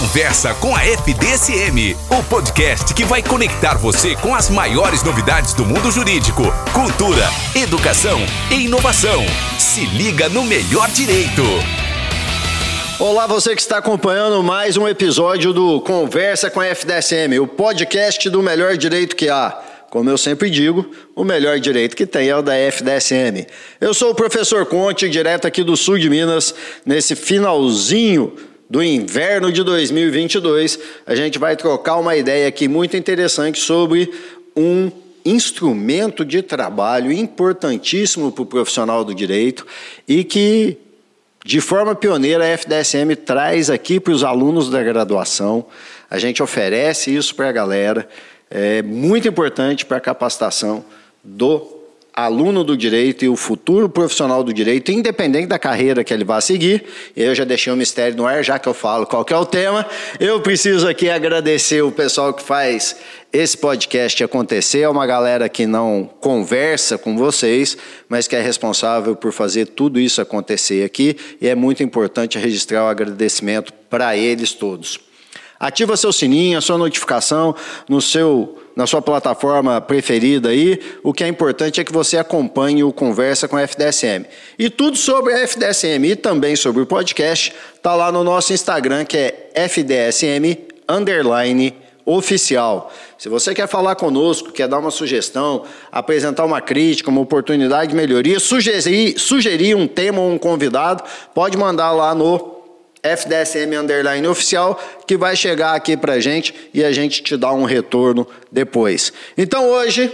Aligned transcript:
Conversa 0.00 0.54
com 0.54 0.76
a 0.76 0.84
FDSM, 0.84 1.96
o 2.08 2.22
podcast 2.30 2.94
que 2.94 3.04
vai 3.04 3.20
conectar 3.20 3.76
você 3.76 4.14
com 4.14 4.32
as 4.32 4.48
maiores 4.48 5.02
novidades 5.02 5.54
do 5.54 5.66
mundo 5.66 5.90
jurídico, 5.90 6.44
cultura, 6.72 7.24
educação 7.52 8.20
e 8.48 8.66
inovação. 8.66 9.26
Se 9.58 9.84
liga 9.86 10.28
no 10.28 10.44
melhor 10.44 10.88
direito. 10.92 11.42
Olá, 13.00 13.26
você 13.26 13.56
que 13.56 13.60
está 13.60 13.78
acompanhando 13.78 14.40
mais 14.40 14.76
um 14.76 14.86
episódio 14.86 15.52
do 15.52 15.80
Conversa 15.80 16.48
com 16.48 16.60
a 16.60 16.66
FDSM, 16.66 17.40
o 17.40 17.48
podcast 17.48 18.30
do 18.30 18.40
melhor 18.40 18.76
direito 18.76 19.16
que 19.16 19.28
há. 19.28 19.60
Como 19.90 20.08
eu 20.08 20.16
sempre 20.16 20.48
digo, 20.48 20.88
o 21.16 21.24
melhor 21.24 21.58
direito 21.58 21.96
que 21.96 22.06
tem 22.06 22.28
é 22.28 22.36
o 22.36 22.42
da 22.42 22.54
FDSM. 22.56 23.48
Eu 23.80 23.92
sou 23.92 24.10
o 24.12 24.14
professor 24.14 24.64
Conte, 24.64 25.08
direto 25.08 25.48
aqui 25.48 25.64
do 25.64 25.76
sul 25.76 25.98
de 25.98 26.08
Minas, 26.08 26.54
nesse 26.86 27.16
finalzinho 27.16 28.32
do 28.68 28.82
inverno 28.82 29.52
de 29.52 29.62
2022. 29.62 30.78
A 31.06 31.14
gente 31.14 31.38
vai 31.38 31.56
trocar 31.56 31.96
uma 31.96 32.16
ideia 32.16 32.48
aqui 32.48 32.68
muito 32.68 32.96
interessante 32.96 33.60
sobre 33.60 34.10
um 34.56 34.90
instrumento 35.24 36.24
de 36.24 36.42
trabalho 36.42 37.12
importantíssimo 37.12 38.32
para 38.32 38.42
o 38.42 38.46
profissional 38.46 39.04
do 39.04 39.14
direito 39.14 39.66
e 40.06 40.24
que, 40.24 40.76
de 41.44 41.60
forma 41.60 41.94
pioneira, 41.94 42.44
a 42.44 42.48
FDSM 42.48 43.14
traz 43.16 43.70
aqui 43.70 44.00
para 44.00 44.12
os 44.12 44.24
alunos 44.24 44.70
da 44.70 44.82
graduação. 44.82 45.66
A 46.10 46.18
gente 46.18 46.42
oferece 46.42 47.14
isso 47.14 47.34
para 47.34 47.48
a 47.48 47.52
galera 47.52 48.08
é 48.50 48.82
muito 48.82 49.28
importante 49.28 49.84
para 49.84 49.98
a 49.98 50.00
capacitação 50.00 50.84
do 51.22 51.77
aluno 52.24 52.64
do 52.64 52.76
direito 52.76 53.24
e 53.24 53.28
o 53.28 53.36
futuro 53.36 53.88
profissional 53.88 54.42
do 54.42 54.52
direito, 54.52 54.90
independente 54.90 55.46
da 55.46 55.58
carreira 55.58 56.02
que 56.02 56.12
ele 56.12 56.24
vá 56.24 56.40
seguir. 56.40 56.84
Eu 57.16 57.32
já 57.32 57.44
deixei 57.44 57.72
um 57.72 57.76
mistério 57.76 58.16
no 58.16 58.26
ar, 58.26 58.42
já 58.42 58.58
que 58.58 58.68
eu 58.68 58.74
falo 58.74 59.06
qual 59.06 59.24
é 59.30 59.36
o 59.36 59.46
tema. 59.46 59.86
Eu 60.18 60.40
preciso 60.40 60.88
aqui 60.88 61.08
agradecer 61.08 61.80
o 61.82 61.92
pessoal 61.92 62.34
que 62.34 62.42
faz 62.42 62.96
esse 63.32 63.56
podcast 63.56 64.24
acontecer. 64.24 64.80
É 64.80 64.88
uma 64.88 65.06
galera 65.06 65.48
que 65.48 65.64
não 65.64 66.10
conversa 66.20 66.98
com 66.98 67.16
vocês, 67.16 67.78
mas 68.08 68.26
que 68.26 68.34
é 68.34 68.40
responsável 68.40 69.14
por 69.14 69.32
fazer 69.32 69.66
tudo 69.66 70.00
isso 70.00 70.20
acontecer 70.20 70.84
aqui. 70.84 71.16
E 71.40 71.46
é 71.46 71.54
muito 71.54 71.84
importante 71.84 72.36
registrar 72.36 72.84
o 72.84 72.88
agradecimento 72.88 73.72
para 73.88 74.16
eles 74.16 74.52
todos. 74.52 74.98
Ativa 75.60 75.96
seu 75.96 76.12
sininho, 76.12 76.56
a 76.56 76.60
sua 76.60 76.78
notificação 76.78 77.54
no 77.88 78.00
seu, 78.00 78.56
na 78.78 78.86
sua 78.86 79.02
plataforma 79.02 79.80
preferida 79.80 80.50
aí. 80.50 80.78
O 81.02 81.12
que 81.12 81.24
é 81.24 81.26
importante 81.26 81.80
é 81.80 81.84
que 81.84 81.92
você 81.92 82.16
acompanhe 82.16 82.84
o 82.84 82.92
Conversa 82.92 83.48
com 83.48 83.56
a 83.56 83.62
FDSM. 83.62 84.24
E 84.56 84.70
tudo 84.70 84.96
sobre 84.96 85.32
a 85.32 85.40
FDSM 85.40 86.04
e 86.06 86.14
também 86.14 86.54
sobre 86.54 86.80
o 86.80 86.86
podcast 86.86 87.52
está 87.74 87.96
lá 87.96 88.12
no 88.12 88.22
nosso 88.22 88.52
Instagram, 88.52 89.04
que 89.04 89.16
é 89.16 89.50
FDSM 89.52 90.58
underline 90.88 91.74
oficial. 92.06 92.92
Se 93.18 93.28
você 93.28 93.52
quer 93.52 93.66
falar 93.66 93.96
conosco, 93.96 94.52
quer 94.52 94.68
dar 94.68 94.78
uma 94.78 94.92
sugestão, 94.92 95.64
apresentar 95.90 96.44
uma 96.44 96.60
crítica, 96.60 97.10
uma 97.10 97.20
oportunidade 97.20 97.90
de 97.90 97.96
melhoria, 97.96 98.38
sugerir, 98.38 99.18
sugerir 99.18 99.74
um 99.74 99.88
tema 99.88 100.20
ou 100.20 100.30
um 100.30 100.38
convidado, 100.38 101.02
pode 101.34 101.58
mandar 101.58 101.90
lá 101.90 102.14
no 102.14 102.57
FDSM 103.16 103.74
Underline 103.76 104.26
Oficial, 104.26 104.80
que 105.06 105.16
vai 105.16 105.34
chegar 105.34 105.74
aqui 105.74 105.96
pra 105.96 106.20
gente 106.20 106.54
e 106.72 106.84
a 106.84 106.92
gente 106.92 107.22
te 107.22 107.36
dá 107.36 107.52
um 107.52 107.64
retorno 107.64 108.26
depois. 108.50 109.12
Então 109.36 109.68
hoje, 109.68 110.12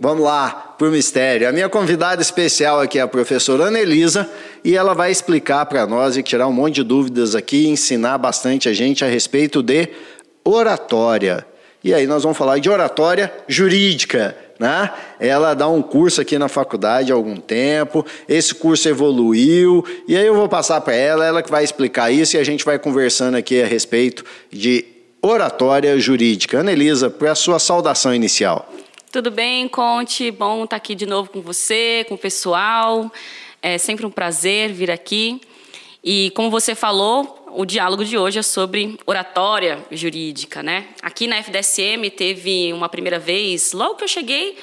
vamos 0.00 0.24
lá 0.24 0.74
pro 0.78 0.90
mistério. 0.90 1.48
A 1.48 1.52
minha 1.52 1.68
convidada 1.68 2.22
especial 2.22 2.80
aqui 2.80 2.98
é 2.98 3.02
a 3.02 3.08
professora 3.08 3.64
Anelisa 3.64 4.30
e 4.64 4.76
ela 4.76 4.94
vai 4.94 5.10
explicar 5.10 5.66
para 5.66 5.86
nós 5.86 6.16
e 6.16 6.22
tirar 6.22 6.46
um 6.46 6.52
monte 6.52 6.76
de 6.76 6.82
dúvidas 6.82 7.34
aqui, 7.34 7.66
ensinar 7.68 8.18
bastante 8.18 8.68
a 8.68 8.72
gente 8.72 9.04
a 9.04 9.08
respeito 9.08 9.62
de 9.62 9.88
oratória. 10.44 11.46
E 11.82 11.94
aí 11.94 12.06
nós 12.06 12.22
vamos 12.22 12.38
falar 12.38 12.58
de 12.58 12.68
oratória 12.68 13.32
jurídica 13.46 14.36
né? 14.58 14.90
Ela 15.18 15.54
dá 15.54 15.68
um 15.68 15.82
curso 15.82 16.20
aqui 16.20 16.38
na 16.38 16.48
faculdade 16.48 17.12
há 17.12 17.14
algum 17.14 17.36
tempo, 17.36 18.04
esse 18.28 18.54
curso 18.54 18.88
evoluiu, 18.88 19.84
e 20.08 20.16
aí 20.16 20.26
eu 20.26 20.34
vou 20.34 20.48
passar 20.48 20.80
para 20.80 20.94
ela, 20.94 21.24
ela 21.24 21.42
que 21.42 21.50
vai 21.50 21.64
explicar 21.64 22.10
isso 22.10 22.36
e 22.36 22.40
a 22.40 22.44
gente 22.44 22.64
vai 22.64 22.78
conversando 22.78 23.36
aqui 23.36 23.62
a 23.62 23.66
respeito 23.66 24.24
de 24.50 24.84
oratória 25.22 25.98
jurídica. 25.98 26.60
Anelisa, 26.60 27.10
para 27.10 27.32
a 27.32 27.34
sua 27.34 27.58
saudação 27.58 28.14
inicial. 28.14 28.70
Tudo 29.10 29.30
bem, 29.30 29.66
Conte? 29.68 30.30
Bom 30.30 30.64
estar 30.64 30.76
aqui 30.76 30.94
de 30.94 31.06
novo 31.06 31.30
com 31.30 31.40
você, 31.40 32.04
com 32.08 32.16
o 32.16 32.18
pessoal. 32.18 33.10
É 33.62 33.78
sempre 33.78 34.04
um 34.04 34.10
prazer 34.10 34.72
vir 34.72 34.90
aqui. 34.90 35.40
E 36.04 36.30
como 36.36 36.50
você 36.50 36.74
falou, 36.74 37.45
o 37.56 37.64
diálogo 37.64 38.04
de 38.04 38.18
hoje 38.18 38.38
é 38.38 38.42
sobre 38.42 38.98
oratória 39.06 39.82
jurídica, 39.90 40.62
né? 40.62 40.88
Aqui 41.00 41.26
na 41.26 41.38
FDSM 41.38 42.10
teve 42.14 42.70
uma 42.72 42.86
primeira 42.86 43.18
vez, 43.18 43.72
logo 43.72 43.94
que 43.94 44.04
eu 44.04 44.08
cheguei, 44.08 44.58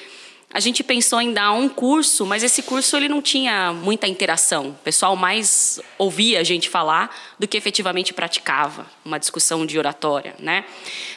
a 0.52 0.60
gente 0.60 0.84
pensou 0.84 1.20
em 1.20 1.32
dar 1.32 1.50
um 1.50 1.68
curso, 1.68 2.24
mas 2.24 2.44
esse 2.44 2.62
curso 2.62 2.96
ele 2.96 3.08
não 3.08 3.20
tinha 3.20 3.72
muita 3.72 4.06
interação. 4.06 4.68
O 4.68 4.84
pessoal 4.84 5.16
mais 5.16 5.80
ouvia 5.98 6.38
a 6.38 6.44
gente 6.44 6.68
falar 6.68 7.12
do 7.36 7.48
que 7.48 7.56
efetivamente 7.56 8.14
praticava 8.14 8.86
uma 9.04 9.18
discussão 9.18 9.66
de 9.66 9.76
oratória, 9.76 10.36
né? 10.38 10.64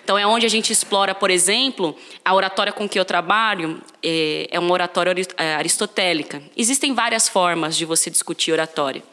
Então 0.03 0.17
é 0.17 0.25
onde 0.25 0.47
a 0.47 0.49
gente 0.49 0.73
explora, 0.73 1.13
por 1.13 1.29
exemplo, 1.29 1.95
a 2.25 2.33
oratória 2.33 2.73
com 2.73 2.89
que 2.89 2.99
eu 2.99 3.05
trabalho 3.05 3.79
é, 4.01 4.47
é 4.49 4.59
uma 4.59 4.73
oratória 4.73 5.13
é, 5.37 5.53
aristotélica. 5.53 6.41
Existem 6.57 6.95
várias 6.95 7.29
formas 7.29 7.77
de 7.77 7.85
você 7.85 8.09
discutir 8.09 8.51
oratória 8.51 9.03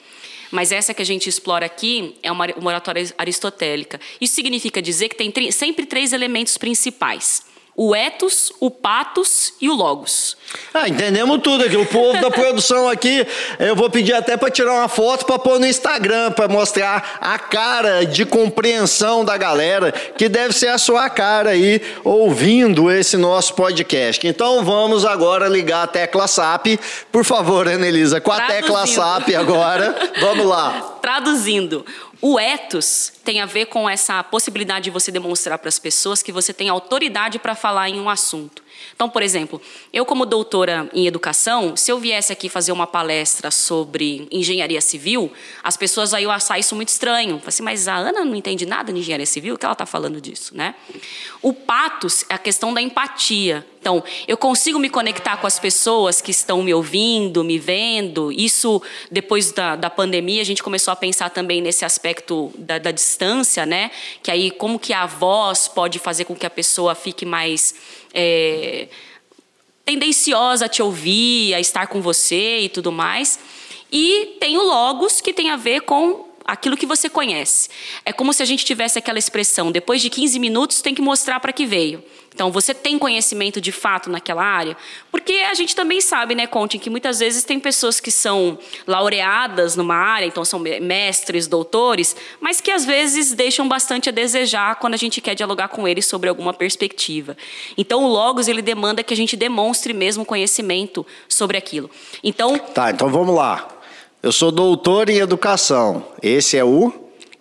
mas 0.55 0.71
essa 0.71 0.95
que 0.95 1.03
a 1.03 1.05
gente 1.05 1.29
explora 1.29 1.67
aqui 1.67 2.15
é 2.23 2.31
uma, 2.31 2.47
oratória 2.65 3.13
aristotélica. 3.19 4.01
Isso 4.21 4.37
significa 4.37 4.81
dizer 4.81 5.09
que 5.09 5.17
tem 5.17 5.51
sempre 5.51 5.85
três 5.85 6.13
elementos 6.13 6.57
principais 6.57 7.43
o 7.77 7.95
ethos, 7.95 8.53
o 8.61 8.71
patos 8.71 9.53
e 9.61 9.69
o 9.69 9.75
logos. 9.75 10.37
Ah, 10.73 10.89
entendemos 10.89 11.41
tudo 11.43 11.65
aqui. 11.65 11.77
O 11.77 11.87
povo 11.87 12.21
da 12.21 12.31
produção 12.31 12.89
aqui, 12.89 13.27
eu 13.59 13.75
vou 13.75 13.91
pedir 13.91 14.13
até 14.13 14.37
para 14.37 14.51
tirar 14.51 14.73
uma 14.73 14.89
foto 14.89 15.27
para 15.27 15.39
pôr 15.39 15.59
no 15.59 15.67
Instagram, 15.67 16.31
para 16.33 16.47
mostrar 16.47 17.19
a 17.21 17.39
cara 17.39 18.05
de 18.05 18.25
compreensão 18.25 19.25
da 19.25 19.37
galera, 19.37 19.91
que 19.93 20.29
deve 20.29 20.55
ser 20.55 20.69
a 20.69 20.79
sua 20.79 21.11
cara 21.11 21.51
aí 21.51 21.81
ouvindo 22.05 22.91
esse 22.91 23.17
nosso 23.17 23.55
podcast. 23.55 24.25
Então 24.27 24.65
vamos 24.65 25.05
agora 25.05 25.49
ligar 25.49 25.83
a 25.83 25.87
tecla 25.89 26.29
SAP. 26.29 26.79
Por 27.11 27.25
favor, 27.25 27.69
Anelisa, 27.69 28.21
com 28.21 28.31
a 28.31 28.37
Traduzindo. 28.37 28.63
tecla 28.63 28.87
SAP 28.87 29.35
agora. 29.35 30.13
Vamos 30.21 30.47
lá. 30.47 30.99
Traduzindo, 31.03 31.85
o 32.21 32.39
ethos 32.39 33.13
tem 33.23 33.41
a 33.41 33.47
ver 33.47 33.67
com 33.67 33.89
essa 33.89 34.23
possibilidade 34.23 34.85
de 34.85 34.91
você 34.91 35.13
demonstrar 35.13 35.59
para 35.59 35.69
as 35.69 35.79
pessoas 35.79 36.23
que 36.23 36.33
você 36.33 36.53
tem 36.53 36.69
autoridade 36.69 37.39
para 37.39 37.55
falar 37.55 37.89
em 37.89 38.01
um 38.01 38.09
assunto. 38.09 38.64
Então, 38.95 39.09
por 39.09 39.23
exemplo, 39.23 39.61
eu 39.93 40.05
como 40.05 40.27
doutora 40.27 40.89
em 40.93 41.07
educação, 41.07 41.77
se 41.77 41.91
eu 41.91 41.99
viesse 41.99 42.33
aqui 42.33 42.49
fazer 42.49 42.73
uma 42.73 42.87
palestra 42.87 43.51
sobre 43.51 44.29
engenharia 44.31 44.81
civil, 44.81 45.33
as 45.63 45.77
pessoas 45.77 46.13
aí 46.13 46.25
achar 46.27 46.59
isso 46.59 46.75
muito 46.75 46.89
estranho. 46.89 47.41
Assim, 47.47 47.63
mas 47.63 47.89
a 47.89 47.97
Ana 47.97 48.25
não 48.25 48.35
entende 48.35 48.67
nada 48.67 48.93
de 48.93 48.99
engenharia 48.99 49.27
civil, 49.27 49.55
o 49.55 49.59
que 49.59 49.65
ela 49.65 49.73
está 49.73 49.87
falando 49.87 50.21
disso, 50.21 50.57
né? 50.57 50.75
O 51.43 51.53
patos 51.53 52.25
é 52.29 52.35
a 52.35 52.39
questão 52.39 52.73
da 52.73 52.81
empatia. 52.81 53.67
Então, 53.85 54.03
eu 54.27 54.39
consigo 54.39 54.79
me 54.79 54.89
conectar 54.89 55.37
com 55.37 55.47
as 55.47 55.59
pessoas 55.59 56.23
que 56.23 56.31
estão 56.31 56.63
me 56.63 56.73
ouvindo, 56.73 57.45
me 57.45 57.59
vendo. 57.59 58.33
Isso, 58.33 58.81
depois 59.11 59.53
da, 59.53 59.77
da 59.77 59.91
pandemia, 59.91 60.41
a 60.41 60.45
gente 60.45 60.63
começou 60.63 60.91
a 60.91 60.97
pensar 60.97 61.29
também 61.29 61.61
nesse 61.61 61.85
aspecto 61.85 62.51
da, 62.57 62.79
da 62.79 62.91
distância, 62.91 63.67
né? 63.67 63.91
Que 64.23 64.31
aí, 64.31 64.51
como 64.51 64.79
que 64.79 64.95
a 64.95 65.05
voz 65.05 65.69
pode 65.69 65.99
fazer 65.99 66.25
com 66.25 66.35
que 66.35 66.47
a 66.47 66.51
pessoa 66.51 66.95
fique 66.95 67.27
mais 67.27 67.75
é, 68.15 68.89
tendenciosa 69.85 70.67
a 70.67 70.69
te 70.69 70.83
ouvir, 70.83 71.55
a 71.55 71.61
estar 71.61 71.87
com 71.89 72.01
você 72.01 72.61
e 72.61 72.69
tudo 72.69 72.91
mais. 72.93 73.39
E 73.93 74.37
tem 74.41 74.57
o 74.57 74.63
logos, 74.63 75.21
que 75.21 75.33
tem 75.33 75.51
a 75.51 75.57
ver 75.57 75.83
com 75.83 76.34
aquilo 76.45 76.77
que 76.77 76.87
você 76.87 77.09
conhece. 77.09 77.69
É 78.05 78.13
como 78.13 78.33
se 78.33 78.43
a 78.43 78.47
gente 78.47 78.65
tivesse 78.65 78.99
aquela 78.99 79.19
expressão: 79.19 79.73
depois 79.73 80.03
de 80.03 80.11
15 80.11 80.39
minutos 80.39 80.81
tem 80.81 80.95
que 80.95 81.03
mostrar 81.03 81.41
para 81.41 81.53
que 81.53 81.67
veio. 81.67 82.03
Então, 82.35 82.51
você 82.51 82.75
tem 82.75 82.99
conhecimento 82.99 83.61
de 83.61 83.71
fato 83.71 84.11
naquela 84.11 84.43
área? 84.43 84.77
Porque 85.09 85.35
a 85.49 85.55
gente 85.55 85.77
também 85.77 86.01
sabe, 86.01 86.35
né, 86.35 86.49
Conte, 86.49 86.81
que 86.81 86.91
muitas 86.91 87.21
vezes 87.21 87.45
tem 87.45 87.61
pessoas 87.61 88.01
que 88.01 88.11
são 88.11 88.59
laureadas 88.89 89.77
numa 89.77 89.95
área, 89.95 90.27
então 90.27 90.45
são 90.45 90.59
mestres, 90.59 91.47
doutores, 91.47 92.17
mas 92.41 92.61
que 92.61 92.73
às 92.73 92.85
vezes 92.85 93.33
deixam 93.33 93.69
bastante 93.69 94.09
a 94.09 94.13
desejar 94.13 94.75
quando 94.77 94.95
a 94.95 94.97
gente 94.97 95.21
quer 95.21 95.37
dialogar 95.37 95.69
com 95.69 95.87
eles 95.87 96.07
sobre 96.07 96.29
alguma 96.29 96.53
perspectiva. 96.53 97.37
Então, 97.79 98.03
o 98.03 98.09
Logos, 98.09 98.49
ele 98.49 98.63
demanda 98.63 99.05
que 99.05 99.15
a 99.15 99.17
gente 99.17 99.37
demonstre 99.37 99.93
mesmo 99.93 100.25
conhecimento 100.25 101.07
sobre 101.29 101.57
aquilo. 101.57 101.89
Então... 102.23 102.59
Tá, 102.59 102.91
então 102.91 103.09
vamos 103.09 103.33
lá. 103.33 103.74
Eu 104.25 104.33
sou 104.33 104.51
doutor 104.51 105.11
em 105.11 105.19
educação. 105.19 106.03
Esse 106.23 106.57
é 106.57 106.65
o... 106.65 106.91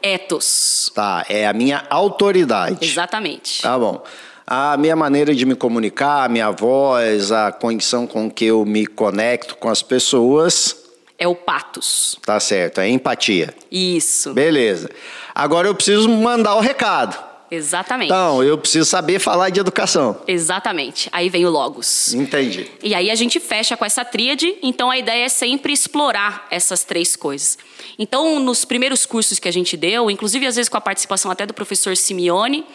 Etos. 0.02 0.92
Tá, 0.94 1.26
é 1.30 1.48
a 1.48 1.54
minha 1.54 1.86
autoridade. 1.90 2.86
Exatamente. 2.86 3.62
Tá 3.62 3.80
bom 3.80 4.04
a 4.46 4.76
minha 4.76 4.94
maneira 4.94 5.34
de 5.34 5.46
me 5.46 5.56
comunicar, 5.56 6.26
a 6.26 6.28
minha 6.28 6.52
voz, 6.52 7.32
a 7.32 7.54
condição 7.54 8.06
com 8.06 8.30
que 8.30 8.44
eu 8.44 8.66
me 8.66 8.86
conecto 8.86 9.56
com 9.56 9.70
as 9.70 9.82
pessoas. 9.82 10.76
É 11.18 11.26
o 11.26 11.34
patos. 11.34 12.20
Tá 12.26 12.38
certo, 12.42 12.82
é 12.82 12.90
empatia. 12.90 13.56
Isso. 13.72 14.34
Beleza. 14.34 14.90
Agora 15.34 15.70
eu 15.70 15.74
preciso 15.74 16.10
mandar 16.10 16.56
o 16.56 16.60
recado. 16.60 17.18
Exatamente. 17.50 18.07
Então, 18.07 18.44
eu 18.44 18.57
preciso 18.57 18.90
saber 18.90 19.19
falar 19.19 19.50
de 19.50 19.60
educação. 19.60 20.19
Exatamente. 20.28 21.10
Aí 21.12 21.30
vem 21.30 21.45
o 21.45 21.50
logos. 21.50 22.13
Entendi. 22.13 22.69
E 22.81 22.95
aí 22.95 23.12
a 23.12 23.16
gente 23.16 23.40
fecha 23.40 23.78
com 23.78 23.86
essa 23.86 24.04
tríade, 24.04 24.56
então 24.62 24.90
a 24.90 24.98
ideia 24.98 25.25
é 25.25 25.30
sempre 25.30 25.72
explorar 25.72 26.48
essas 26.50 26.84
três 26.84 27.16
coisas. 27.16 27.57
Então, 27.98 28.40
nos 28.40 28.66
primeiros 28.66 29.06
cursos 29.06 29.40
que 29.40 29.48
a 29.48 29.51
gente 29.51 29.78
deu, 29.78 30.10
inclusive 30.10 30.48
às 30.48 30.56
vezes 30.56 30.69
com 30.69 30.78
a 30.78 30.81
participação 30.81 31.30
até 31.30 31.45
do 31.45 31.54
professor 31.54 31.95
Simeone, 31.95 32.66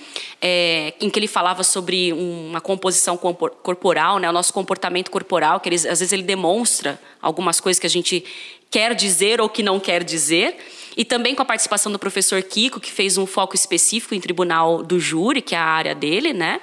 é, 0.41 0.95
em 1.01 1.11
que 1.11 1.19
ele 1.19 1.27
falava 1.27 1.65
sobre 1.65 2.13
uma 2.13 2.61
composição 2.61 3.17
corporal, 3.17 4.19
né, 4.19 4.29
o 4.31 4.33
nosso 4.33 4.53
comportamento 4.53 5.11
corporal, 5.11 5.61
que 5.61 5.69
ele, 5.69 5.77
às 5.77 5.99
vezes 6.01 6.13
ele 6.13 6.23
demonstra 6.23 7.01
algumas 7.21 7.61
coisas 7.61 7.81
que 7.81 7.87
a 7.87 7.91
gente 7.91 8.25
quer 8.71 8.95
dizer 8.95 9.41
ou 9.41 9.49
que 9.49 9.63
não 9.63 9.81
quer 9.81 10.05
dizer. 10.05 10.57
E 10.99 11.05
também 11.05 11.33
com 11.33 11.43
a 11.43 11.45
participação 11.45 11.93
do 11.93 11.99
professor 11.99 12.43
Kiko, 12.43 12.81
que 12.81 12.91
fez 12.91 13.17
um 13.17 13.25
foco 13.25 13.55
específico 13.55 14.17
em 14.17 14.21
tribunal 14.21 14.83
do 14.83 14.99
júri, 14.99 15.41
que 15.41 15.55
é 15.55 15.59
a 15.59 15.65
área 15.65 15.95
dele, 15.95 16.33
né? 16.33 16.61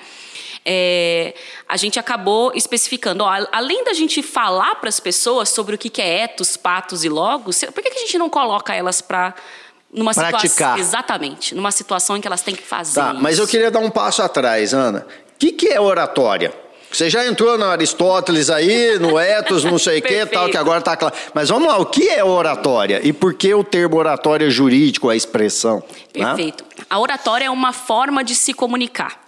É, 0.65 1.33
a 1.69 1.77
gente 1.77 1.97
acabou 1.97 2.51
especificando, 2.53 3.23
ó, 3.23 3.47
além 3.49 3.85
da 3.85 3.93
gente 3.93 4.21
falar 4.21 4.75
para 4.75 4.89
as 4.89 4.99
pessoas 4.99 5.47
sobre 5.47 5.75
o 5.75 5.77
que 5.77 6.01
é 6.01 6.23
etos, 6.23 6.57
patos 6.57 7.05
e 7.05 7.09
logos, 7.09 7.63
por 7.73 7.81
que, 7.81 7.89
que 7.89 7.97
a 7.97 8.01
gente 8.01 8.17
não 8.17 8.29
coloca 8.29 8.75
elas 8.75 8.99
para 8.99 9.33
numa 9.93 10.13
situação 10.13 10.77
exatamente 10.77 11.55
numa 11.55 11.71
situação 11.71 12.17
em 12.17 12.21
que 12.21 12.27
elas 12.27 12.41
têm 12.41 12.53
que 12.53 12.63
fazer 12.63 12.99
tá, 12.99 13.13
isso. 13.13 13.21
mas 13.21 13.39
eu 13.39 13.47
queria 13.47 13.71
dar 13.71 13.79
um 13.79 13.89
passo 13.89 14.21
atrás 14.21 14.73
Ana 14.73 15.07
o 15.33 15.37
que, 15.37 15.53
que 15.53 15.67
é 15.69 15.79
oratória 15.79 16.53
você 16.95 17.09
já 17.09 17.27
entrou 17.27 17.57
no 17.57 17.65
Aristóteles 17.65 18.49
aí, 18.49 18.97
no 18.99 19.19
Etos, 19.19 19.65
não 19.65 19.77
sei 19.77 19.99
o 19.99 20.01
que, 20.01 20.25
tal, 20.27 20.49
que 20.49 20.55
agora 20.55 20.79
está 20.79 20.95
claro. 20.95 21.13
Mas 21.33 21.49
vamos 21.49 21.67
lá, 21.67 21.77
o 21.77 21.85
que 21.85 22.07
é 22.07 22.23
oratória? 22.23 23.01
E 23.03 23.11
por 23.11 23.33
que 23.33 23.53
o 23.53 23.65
termo 23.65 23.97
oratória 23.97 24.49
jurídico, 24.49 25.09
a 25.09 25.15
expressão? 25.15 25.83
Né? 26.15 26.25
Perfeito. 26.25 26.63
Né? 26.63 26.85
A 26.89 26.97
oratória 26.97 27.45
é 27.45 27.49
uma 27.49 27.73
forma 27.73 28.23
de 28.23 28.33
se 28.33 28.53
comunicar. 28.53 29.19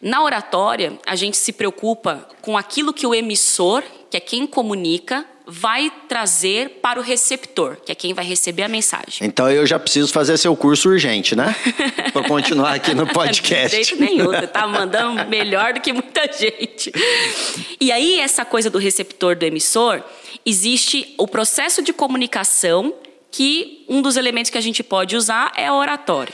Na 0.00 0.20
oratória, 0.20 0.98
a 1.06 1.14
gente 1.14 1.36
se 1.36 1.52
preocupa 1.52 2.26
com 2.40 2.58
aquilo 2.58 2.92
que 2.92 3.06
o 3.06 3.14
emissor, 3.14 3.84
que 4.10 4.16
é 4.16 4.20
quem 4.20 4.44
comunica, 4.44 5.24
vai 5.52 5.92
trazer 6.08 6.78
para 6.80 6.98
o 6.98 7.02
receptor, 7.02 7.76
que 7.84 7.92
é 7.92 7.94
quem 7.94 8.14
vai 8.14 8.24
receber 8.24 8.62
a 8.62 8.68
mensagem. 8.68 9.18
Então 9.20 9.50
eu 9.50 9.66
já 9.66 9.78
preciso 9.78 10.10
fazer 10.10 10.38
seu 10.38 10.56
curso 10.56 10.88
urgente, 10.88 11.36
né? 11.36 11.54
para 12.10 12.26
continuar 12.26 12.72
aqui 12.72 12.94
no 12.94 13.06
podcast. 13.06 13.76
De 13.76 13.84
jeito 13.84 14.00
nenhum, 14.00 14.24
você 14.24 14.46
tá 14.46 14.66
mandando 14.66 15.28
melhor 15.28 15.74
do 15.74 15.80
que 15.80 15.92
muita 15.92 16.26
gente. 16.32 16.90
E 17.78 17.92
aí 17.92 18.18
essa 18.18 18.46
coisa 18.46 18.70
do 18.70 18.78
receptor 18.78 19.36
do 19.36 19.44
emissor, 19.44 20.02
existe 20.46 21.14
o 21.18 21.28
processo 21.28 21.82
de 21.82 21.92
comunicação 21.92 22.94
que 23.30 23.84
um 23.90 24.00
dos 24.00 24.16
elementos 24.16 24.50
que 24.50 24.56
a 24.56 24.62
gente 24.62 24.82
pode 24.82 25.16
usar 25.16 25.52
é 25.54 25.66
a 25.66 25.74
oratória. 25.74 26.32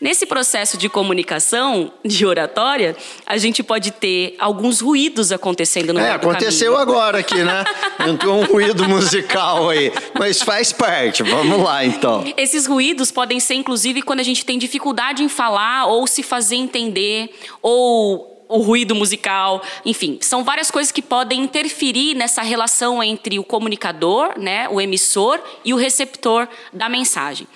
Nesse 0.00 0.26
processo 0.26 0.78
de 0.78 0.88
comunicação, 0.88 1.90
de 2.04 2.24
oratória, 2.24 2.96
a 3.26 3.36
gente 3.36 3.64
pode 3.64 3.90
ter 3.90 4.36
alguns 4.38 4.80
ruídos 4.80 5.32
acontecendo 5.32 5.92
no 5.92 5.98
É, 5.98 6.12
aconteceu 6.12 6.74
caminho. 6.74 6.90
agora 6.90 7.18
aqui, 7.18 7.42
né? 7.42 7.64
Entrou 8.06 8.40
um 8.40 8.44
ruído 8.44 8.88
musical 8.88 9.68
aí, 9.68 9.92
mas 10.16 10.40
faz 10.40 10.72
parte. 10.72 11.24
Vamos 11.24 11.60
lá, 11.62 11.84
então. 11.84 12.22
Esses 12.36 12.64
ruídos 12.66 13.10
podem 13.10 13.40
ser, 13.40 13.54
inclusive, 13.54 14.00
quando 14.02 14.20
a 14.20 14.22
gente 14.22 14.44
tem 14.44 14.56
dificuldade 14.56 15.22
em 15.24 15.28
falar 15.28 15.86
ou 15.86 16.06
se 16.06 16.22
fazer 16.22 16.54
entender 16.54 17.30
ou 17.60 18.37
o 18.48 18.62
ruído 18.62 18.94
musical, 18.94 19.62
enfim, 19.84 20.18
são 20.20 20.42
várias 20.42 20.70
coisas 20.70 20.90
que 20.90 21.02
podem 21.02 21.40
interferir 21.40 22.14
nessa 22.14 22.42
relação 22.42 23.02
entre 23.02 23.38
o 23.38 23.44
comunicador, 23.44 24.38
né, 24.38 24.68
o 24.68 24.80
emissor 24.80 25.40
e 25.64 25.74
o 25.74 25.76
receptor 25.76 26.48
da 26.72 26.88
mensagem. 26.88 27.46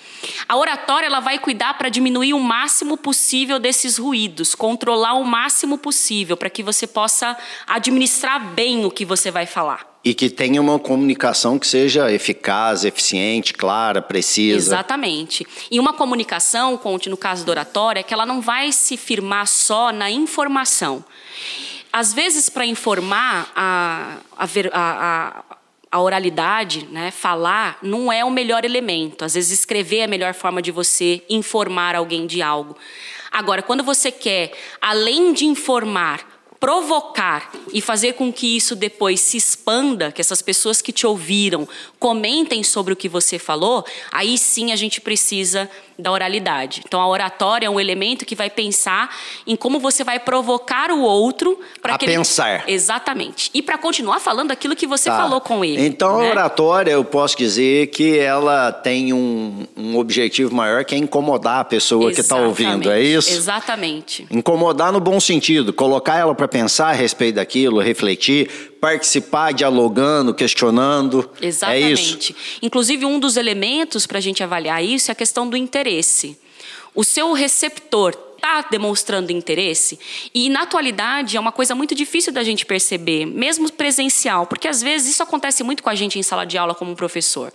A 0.49 0.57
oratória 0.57 1.07
ela 1.07 1.21
vai 1.21 1.39
cuidar 1.39 1.75
para 1.75 1.89
diminuir 1.89 2.35
o 2.35 2.41
máximo 2.41 2.97
possível 2.97 3.59
desses 3.59 3.97
ruídos, 3.97 4.55
controlar 4.55 5.15
o 5.15 5.25
máximo 5.25 5.79
possível 5.79 6.37
para 6.37 6.51
que 6.51 6.63
você 6.63 6.87
possa 6.87 7.37
administrar 7.67 8.53
bem 8.53 8.85
o 8.85 8.91
que 8.91 9.05
você 9.05 9.31
vai 9.31 9.47
falar. 9.47 9.92
E 10.05 10.15
que 10.15 10.29
tenha 10.29 10.61
uma 10.61 10.79
comunicação 10.79 11.59
que 11.59 11.67
seja 11.67 12.11
eficaz, 12.13 12.85
eficiente, 12.85 13.55
clara, 13.55 14.03
precisa. 14.03 14.57
Exatamente. 14.57 15.47
E 15.71 15.79
uma 15.79 15.93
comunicação, 15.93 16.81
no 17.09 17.17
caso 17.17 17.45
da 17.45 17.53
oratória, 17.53 18.01
é 18.01 18.03
que 18.03 18.13
ela 18.13 18.27
não 18.27 18.41
vai 18.41 18.73
se 18.73 18.97
firmar 18.97 19.47
só 19.47 19.93
na 19.93 20.11
informação. 20.11 21.05
Às 21.93 22.13
vezes, 22.13 22.49
para 22.49 22.67
informar 22.67 23.53
a, 23.55 24.17
a, 24.37 24.47
a, 24.73 25.45
a 25.93 26.01
oralidade, 26.01 26.89
né, 26.91 27.11
falar, 27.11 27.79
não 27.83 28.11
é 28.11 28.25
o 28.25 28.31
melhor 28.31 28.65
elemento. 28.65 29.25
Às 29.25 29.35
vezes, 29.35 29.61
escrever 29.61 29.99
é 29.99 30.05
a 30.05 30.09
melhor 30.09 30.33
forma 30.33 30.63
de 30.63 30.71
você 30.71 31.23
informar 31.29 31.95
alguém 31.95 32.27
de 32.27 32.41
algo. 32.41 32.77
Agora, 33.31 33.63
quando 33.63 33.85
você 33.85 34.11
quer, 34.11 34.53
além 34.81 35.33
de 35.35 35.45
informar, 35.45 36.32
provocar 36.63 37.51
e 37.73 37.81
fazer 37.81 38.13
com 38.13 38.33
que 38.33 38.57
isso 38.57 38.77
depois 38.77 39.21
se 39.21 39.37
expanda, 39.37 40.13
que 40.13 40.21
essas 40.21 40.41
pessoas 40.41 40.81
que 40.81 40.93
te 40.93 41.05
ouviram 41.05 41.69
comentem 41.99 42.63
sobre 42.63 42.93
o 42.93 42.97
que 42.97 43.09
você 43.09 43.37
falou, 43.37 43.85
aí 44.13 44.39
sim 44.39 44.71
a 44.71 44.77
gente 44.77 45.01
precisa 45.01 45.69
da 46.03 46.11
oralidade. 46.11 46.83
Então 46.87 47.01
a 47.01 47.09
oratória 47.09 47.67
é 47.67 47.71
um 47.71 47.81
elemento 47.81 48.27
que 48.27 48.35
vai 48.35 48.51
pensar 48.51 49.15
em 49.47 49.57
como 49.57 49.79
você 49.79 50.05
vai 50.05 50.19
provocar 50.19 50.91
o 50.91 51.01
outro 51.01 51.59
para 51.81 51.97
que 51.97 52.07
pensar. 52.07 52.65
Ele... 52.67 52.75
Exatamente. 52.75 53.51
E 53.55 53.63
para 53.63 53.79
continuar 53.79 54.21
falando 54.21 54.51
aquilo 54.51 54.75
que 54.77 54.87
você 54.87 55.09
tá. 55.09 55.17
falou 55.17 55.41
com 55.41 55.65
ele. 55.65 55.87
Então 55.87 56.19
né? 56.19 56.29
a 56.29 56.31
oratória 56.31 56.91
eu 56.91 57.05
posso 57.05 57.37
dizer 57.37 57.87
que 57.89 58.19
ela 58.19 58.73
tem 58.73 59.13
um, 59.13 59.67
um 59.77 59.97
objetivo 59.97 60.55
maior 60.55 60.85
que 60.85 60.95
é 60.95 60.99
incomodar 60.99 61.61
a 61.61 61.65
pessoa 61.65 62.11
Exatamente. 62.11 62.15
que 62.15 62.21
está 62.21 62.37
ouvindo, 62.37 62.91
é 62.91 63.01
isso? 63.01 63.31
Exatamente. 63.31 64.27
Incomodar 64.31 64.93
no 64.93 65.01
bom 65.01 65.21
sentido, 65.21 65.73
colocar 65.73 66.19
ela 66.19 66.35
para 66.35 66.49
pensar 66.49 66.89
a 66.89 66.93
respeito 66.93 67.37
daquilo, 67.37 67.81
refletir, 67.81 68.72
participar 68.83 69.53
dialogando, 69.53 70.35
questionando. 70.35 71.31
Exatamente. 71.41 71.81
É 71.81 71.93
isso. 71.93 72.35
Inclusive, 72.61 73.05
um 73.07 73.21
dos 73.21 73.37
elementos 73.37 74.09
para 74.09 74.19
a 74.19 74.21
gente 74.21 74.43
avaliar 74.43 74.85
isso 74.85 75.09
é 75.09 75.13
a 75.13 75.15
questão 75.15 75.49
do 75.49 75.57
interesse. 75.57 76.37
O 76.93 77.05
seu 77.05 77.33
receptor 77.33 78.13
está 78.35 78.67
demonstrando 78.69 79.31
interesse? 79.31 80.01
E 80.35 80.49
na 80.49 80.63
atualidade 80.63 81.37
é 81.37 81.41
uma 81.41 81.53
coisa 81.53 81.77
muito 81.77 81.95
difícil 81.95 82.33
da 82.33 82.43
gente 82.43 82.67
perceber, 82.67 83.25
mesmo 83.25 83.71
presencial, 83.71 84.49
porque 84.49 84.67
às 84.67 84.83
vezes 84.83 85.13
isso 85.13 85.23
acontece 85.23 85.63
muito 85.63 85.81
com 85.81 85.89
a 85.89 85.95
gente 85.95 86.19
em 86.19 86.23
sala 86.25 86.45
de 86.45 86.59
aula 86.59 86.75
como 86.75 86.97
professor. 86.97 87.53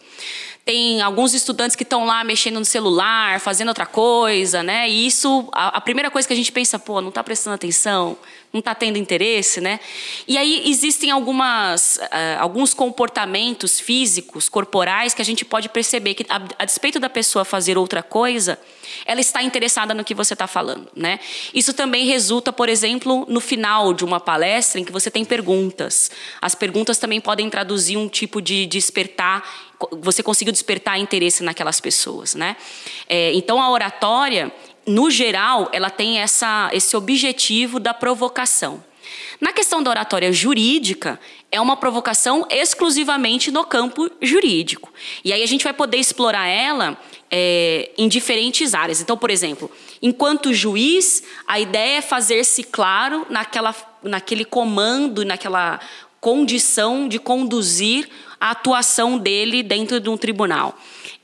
Tem 0.63 1.01
alguns 1.01 1.33
estudantes 1.33 1.75
que 1.75 1.83
estão 1.83 2.05
lá 2.05 2.23
mexendo 2.23 2.59
no 2.59 2.65
celular, 2.65 3.41
fazendo 3.41 3.67
outra 3.67 3.85
coisa, 3.85 4.63
né? 4.63 4.89
E 4.89 5.07
isso, 5.07 5.47
a, 5.51 5.77
a 5.77 5.81
primeira 5.81 6.09
coisa 6.09 6.25
que 6.25 6.33
a 6.33 6.37
gente 6.37 6.53
pensa, 6.53 6.79
pô, 6.79 7.01
não 7.01 7.09
está 7.09 7.21
prestando 7.21 7.55
atenção, 7.55 8.17
não 8.51 8.59
está 8.59 8.73
tendo 8.73 8.97
interesse, 8.97 9.59
né? 9.59 9.79
E 10.27 10.37
aí 10.37 10.63
existem 10.69 11.11
algumas, 11.11 11.97
uh, 11.97 12.39
alguns 12.39 12.73
comportamentos 12.73 13.79
físicos, 13.79 14.47
corporais, 14.47 15.13
que 15.13 15.21
a 15.21 15.25
gente 15.25 15.43
pode 15.43 15.69
perceber 15.69 16.13
que, 16.13 16.25
a, 16.29 16.41
a 16.59 16.65
despeito 16.65 16.99
da 16.99 17.09
pessoa 17.09 17.43
fazer 17.43 17.77
outra 17.77 18.01
coisa, 18.01 18.57
ela 19.05 19.19
está 19.19 19.43
interessada 19.43 19.93
no 19.93 20.03
que 20.03 20.13
você 20.13 20.33
está 20.33 20.47
falando, 20.47 20.87
né? 20.95 21.19
Isso 21.53 21.73
também 21.73 22.05
resulta, 22.05 22.53
por 22.53 22.69
exemplo, 22.69 23.25
no 23.27 23.41
final 23.41 23.93
de 23.93 24.05
uma 24.05 24.19
palestra 24.19 24.79
em 24.79 24.85
que 24.85 24.91
você 24.91 25.11
tem 25.11 25.25
perguntas. 25.25 26.09
As 26.41 26.55
perguntas 26.55 26.97
também 26.97 27.19
podem 27.19 27.49
traduzir 27.49 27.97
um 27.97 28.07
tipo 28.07 28.41
de 28.41 28.65
despertar 28.65 29.43
você 30.01 30.23
conseguiu 30.23 30.51
despertar 30.51 30.97
interesse 30.97 31.43
naquelas 31.43 31.79
pessoas, 31.79 32.33
né? 32.33 32.55
É, 33.07 33.31
então 33.33 33.61
a 33.61 33.69
oratória 33.69 34.51
no 34.87 35.11
geral, 35.11 35.69
ela 35.73 35.89
tem 35.89 36.19
essa, 36.19 36.69
esse 36.71 36.95
objetivo 36.95 37.79
da 37.79 37.93
provocação. 37.93 38.83
Na 39.39 39.53
questão 39.53 39.83
da 39.83 39.91
oratória 39.91 40.31
jurídica, 40.33 41.19
é 41.51 41.61
uma 41.61 41.77
provocação 41.77 42.47
exclusivamente 42.49 43.51
no 43.51 43.63
campo 43.63 44.09
jurídico. 44.21 44.91
E 45.23 45.31
aí 45.31 45.43
a 45.43 45.45
gente 45.45 45.63
vai 45.63 45.73
poder 45.73 45.97
explorar 45.97 46.47
ela 46.47 46.97
é, 47.29 47.91
em 47.97 48.07
diferentes 48.07 48.73
áreas. 48.73 48.99
Então, 48.99 49.17
por 49.17 49.29
exemplo, 49.29 49.69
enquanto 50.01 50.53
juiz, 50.53 51.23
a 51.47 51.59
ideia 51.59 51.99
é 51.99 52.01
fazer-se 52.01 52.63
claro 52.63 53.27
naquela, 53.29 53.75
naquele 54.01 54.43
comando, 54.43 55.23
naquela 55.23 55.79
condição 56.19 57.07
de 57.07 57.19
conduzir 57.19 58.09
a 58.39 58.51
atuação 58.51 59.17
dele 59.17 59.61
dentro 59.61 59.99
de 59.99 60.09
um 60.09 60.17
tribunal. 60.17 60.77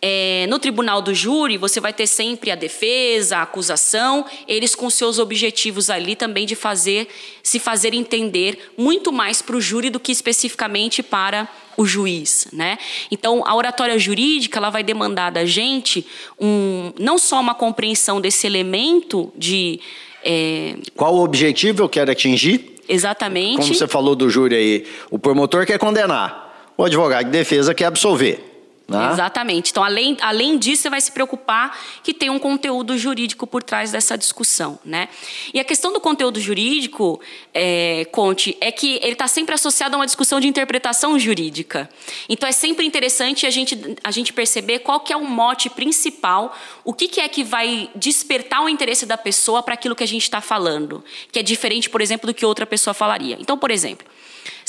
É, 0.06 0.46
no 0.50 0.60
tribunal 0.60 1.02
do 1.02 1.16
júri, 1.16 1.56
você 1.56 1.80
vai 1.80 1.94
ter 1.94 2.08
sempre 2.08 2.52
a 2.52 2.56
defesa, 2.56 3.38
a 3.38 3.44
acusação, 3.44 4.26
eles 4.46 4.76
com 4.76 4.90
seus 4.90 5.18
objetivos 5.18 5.90
ali 5.90 6.14
também 6.14 6.46
de 6.46 6.56
fazer, 6.56 7.08
se 7.42 7.58
fazer 7.58 7.94
entender 7.94 8.74
muito 8.78 9.14
mais 9.14 9.42
para 9.42 9.56
o 9.56 9.62
júri 9.62 9.90
do 9.90 10.02
que 10.02 10.12
especificamente 10.12 11.02
para 11.02 11.48
o 11.78 11.86
juiz, 11.86 12.50
né? 12.52 12.78
Então, 13.10 13.44
a 13.48 13.56
oratória 13.56 13.98
jurídica 13.98 14.60
ela 14.60 14.70
vai 14.70 14.84
demandar 14.84 15.30
da 15.30 15.46
gente 15.46 16.06
um, 16.38 16.92
não 17.00 17.18
só 17.18 17.40
uma 17.40 17.56
compreensão 17.56 18.20
desse 18.20 18.46
elemento 18.46 19.32
de 19.38 19.80
é... 20.22 20.76
qual 20.98 21.16
o 21.16 21.24
objetivo 21.24 21.82
eu 21.82 21.88
quero 21.88 22.12
atingir? 22.12 22.76
Exatamente. 22.90 23.62
Como 23.62 23.74
você 23.74 23.88
falou 23.88 24.18
do 24.18 24.30
júri 24.30 24.54
aí, 24.54 24.86
o 25.10 25.18
promotor 25.18 25.66
quer 25.66 25.80
condenar, 25.80 26.74
o 26.78 26.84
advogado 26.84 27.28
de 27.28 27.32
defesa 27.32 27.74
quer 27.74 27.86
absolver. 27.86 28.53
Né? 28.88 29.12
Exatamente. 29.12 29.72
Então, 29.72 29.84
além, 29.84 30.18
além 30.22 30.58
disso, 30.58 30.84
você 30.84 30.90
vai 30.90 31.00
se 31.00 31.12
preocupar 31.12 31.78
que 32.04 32.14
tem 32.14 32.30
um 32.30 32.38
conteúdo 32.38 32.98
jurídico 32.98 33.48
por 33.48 33.64
trás 33.64 33.92
dessa 33.92 34.18
discussão. 34.18 34.78
Né? 34.84 35.08
E 35.54 35.60
a 35.60 35.64
questão 35.64 35.94
do 35.94 36.02
conteúdo 36.02 36.40
jurídico, 36.40 37.22
é, 37.54 38.06
Conte, 38.12 38.58
é 38.60 38.72
que 38.72 39.00
ele 39.02 39.14
está 39.14 39.28
sempre 39.28 39.56
associado 39.56 39.96
a 39.96 40.00
uma 40.00 40.06
discussão 40.06 40.40
de 40.40 40.48
interpretação 40.48 41.18
jurídica. 41.18 41.90
Então, 42.28 42.48
é 42.48 42.52
sempre 42.52 42.86
interessante 42.86 43.46
a 43.46 43.50
gente, 43.50 43.98
a 44.04 44.12
gente 44.12 44.34
perceber 44.34 44.80
qual 44.80 45.00
que 45.00 45.14
é 45.14 45.18
o 45.18 45.26
mote 45.26 45.70
principal, 45.70 46.56
o 46.84 46.94
que, 46.94 47.08
que 47.08 47.22
é 47.22 47.30
que 47.30 47.44
vai 47.44 47.90
despertar 47.96 48.64
o 48.64 48.70
interesse 48.70 49.06
da 49.06 49.18
pessoa 49.18 49.64
para 49.64 49.76
aquilo 49.76 49.96
que 49.96 50.04
a 50.04 50.08
gente 50.08 50.24
está 50.24 50.42
falando, 50.42 51.04
que 51.32 51.40
é 51.40 51.44
diferente, 51.44 51.90
por 51.90 52.02
exemplo, 52.02 52.28
do 52.28 52.34
que 52.34 52.46
outra 52.46 52.66
pessoa 52.66 52.94
falaria. 52.94 53.38
Então, 53.40 53.58
por 53.58 53.72
exemplo, 53.72 54.06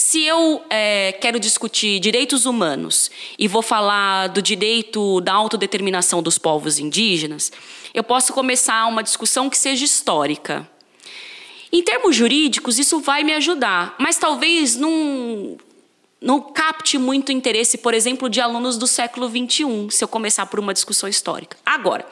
se 0.05 0.23
eu 0.23 0.63
é, 0.69 1.13
quero 1.13 1.41
discutir 1.41 1.99
direitos 1.99 2.45
humanos 2.45 3.11
e 3.39 3.49
vou 3.49 3.63
falar 3.63 4.27
do 4.27 4.43
direito 4.43 5.19
da 5.23 5.33
autodeterminação 5.33 6.23
dos 6.23 6.37
povos 6.37 6.79
indígenas, 6.79 7.51
eu 7.95 8.05
posso 8.05 8.35
começar 8.35 8.85
uma 8.85 9.03
discussão 9.03 9.49
que 9.49 9.57
seja 9.57 9.83
histórica. 9.83 10.69
Em 11.73 11.83
termos 11.83 12.15
jurídicos, 12.15 12.79
isso 12.79 13.01
vai 13.01 13.25
me 13.25 13.33
ajudar, 13.33 13.97
mas 13.99 14.19
talvez 14.19 14.77
não, 14.77 15.57
não 16.21 16.39
capte 16.39 16.99
muito 16.99 17.33
interesse, 17.33 17.79
por 17.79 17.95
exemplo, 17.95 18.29
de 18.29 18.43
alunos 18.43 18.77
do 18.77 18.87
século 18.87 19.27
XXI, 19.27 19.89
se 19.89 20.05
eu 20.05 20.09
começar 20.09 20.45
por 20.45 20.61
uma 20.61 20.75
discussão 20.75 21.09
histórica. 21.09 21.57
Agora, 21.65 22.07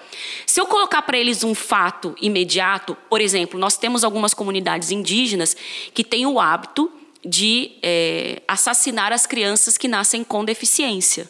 se 0.47 0.59
eu 0.59 0.65
colocar 0.65 1.03
para 1.03 1.19
eles 1.19 1.45
um 1.45 1.55
fato 1.55 2.15
imediato, 2.23 2.97
por 3.11 3.21
exemplo, 3.21 3.61
nós 3.61 3.77
temos 3.77 4.03
algumas 4.03 4.33
comunidades 4.33 4.91
indígenas 4.91 5.55
que 5.93 6.03
têm 6.03 6.25
o 6.25 6.41
hábito 6.41 6.91
de 7.25 7.73
é, 7.83 8.43
assassinar 8.49 9.13
as 9.13 9.27
crianças 9.27 9.79
que 9.79 9.89
nascem 9.89 10.25
com 10.25 10.45
deficiência. 10.45 11.29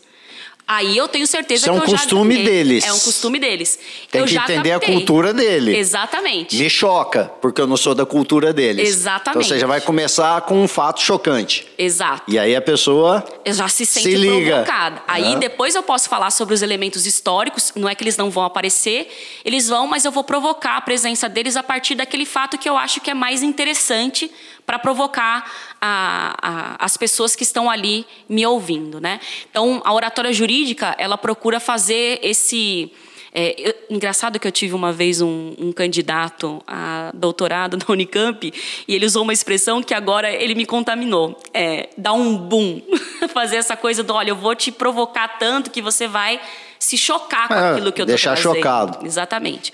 Aí 0.67 0.97
eu 0.97 1.09
tenho 1.09 1.27
certeza 1.27 1.63
Isso 1.67 1.71
é 1.71 1.73
um 1.73 1.81
que 1.81 1.87
eu 1.87 1.99
costume 1.99 2.37
já 2.39 2.45
deles. 2.45 2.85
É 2.85 2.93
um 2.93 2.99
costume 2.99 3.39
deles. 3.39 3.79
Tem 4.11 4.21
eu 4.21 4.27
que 4.27 4.37
entender 4.37 4.71
captei. 4.71 4.95
a 4.95 4.99
cultura 4.99 5.35
dele. 5.35 5.77
Exatamente. 5.77 6.57
Me 6.57 6.71
choca, 6.71 7.31
porque 7.43 7.61
eu 7.61 7.67
não 7.67 7.77
sou 7.77 7.95
da 7.95 8.07
cultura 8.07 8.53
deles. 8.53 8.89
Exatamente. 8.89 9.31
Então 9.31 9.43
você 9.43 9.59
já 9.61 9.67
vai 9.67 9.81
começar 9.81 10.41
com 10.43 10.63
um 10.63 10.69
fato 10.69 11.03
chocante. 11.03 11.69
Exato. 11.77 12.23
E 12.27 12.39
aí 12.39 12.55
a 12.55 12.63
pessoa 12.63 13.25
Eu 13.45 13.53
já 13.53 13.69
se 13.69 13.85
sente 13.85 14.09
Se 14.09 14.15
liga. 14.17 14.63
provocada. 14.63 15.03
Aí 15.07 15.37
depois 15.37 15.75
eu 15.75 15.83
posso 15.83 16.09
falar 16.09 16.31
sobre 16.31 16.55
os 16.55 16.63
elementos 16.63 17.07
históricos, 17.07 17.73
não 17.75 17.89
é 17.89 17.95
que 17.95 18.03
eles 18.05 18.17
não 18.17 18.31
vão 18.31 18.45
aparecer, 18.45 19.11
eles 19.45 19.69
vão, 19.69 19.87
mas 19.87 20.05
eu 20.05 20.13
vou 20.13 20.25
provocar 20.25 20.77
a 20.77 20.81
presença 20.81 21.29
deles 21.29 21.57
a 21.57 21.63
partir 21.63 21.97
daquele 21.97 22.25
fato 22.25 22.57
que 22.57 22.69
eu 22.69 22.79
acho 22.79 23.01
que 23.01 23.11
é 23.11 23.15
mais 23.15 23.43
interessante 23.43 24.31
para 24.65 24.79
provocar 24.79 25.51
a- 25.85 26.37
a- 26.41 26.77
as 26.85 26.97
pessoas 26.97 27.35
que 27.35 27.43
estão 27.43 27.69
ali 27.69 28.07
me 28.29 28.47
ouvindo, 28.47 29.01
né? 29.01 29.19
Então, 29.51 29.83
a 29.85 29.93
oratória 29.93 30.33
jurídica, 30.33 30.95
ela 30.97 31.19
procura 31.19 31.59
fazer 31.59 32.21
esse... 32.23 32.93
É, 33.35 33.55
eu- 33.59 33.75
engraçado 33.89 34.39
que 34.39 34.47
eu 34.47 34.53
tive 34.53 34.75
uma 34.75 34.93
vez 34.93 35.23
um, 35.23 35.55
um 35.59 35.73
candidato 35.73 36.62
a 36.67 37.11
doutorado 37.15 37.77
na 37.81 37.85
Unicamp 37.89 38.53
e 38.87 38.95
ele 38.95 39.07
usou 39.07 39.23
uma 39.23 39.33
expressão 39.33 39.83
que 39.83 39.95
agora 39.95 40.31
ele 40.31 40.55
me 40.55 40.67
contaminou. 40.67 41.41
É, 41.53 41.89
dar 41.97 42.12
um 42.12 42.37
boom. 42.37 42.81
Fazer 43.33 43.57
essa 43.57 43.75
coisa 43.77 44.03
do, 44.03 44.12
olha, 44.15 44.31
eu 44.31 44.37
vou 44.37 44.55
te 44.55 44.71
provocar 44.71 45.39
tanto 45.39 45.71
que 45.71 45.81
você 45.81 46.07
vai 46.07 46.39
se 46.79 46.99
chocar 46.99 47.49
com 47.49 47.55
Ah, 47.55 47.71
aquilo 47.71 47.91
que 47.91 48.03
eu 48.03 48.07
tô 48.07 48.11
deixar 48.11 48.35
trazendo. 48.35 48.57
chocado. 48.57 49.07
Exatamente. 49.07 49.73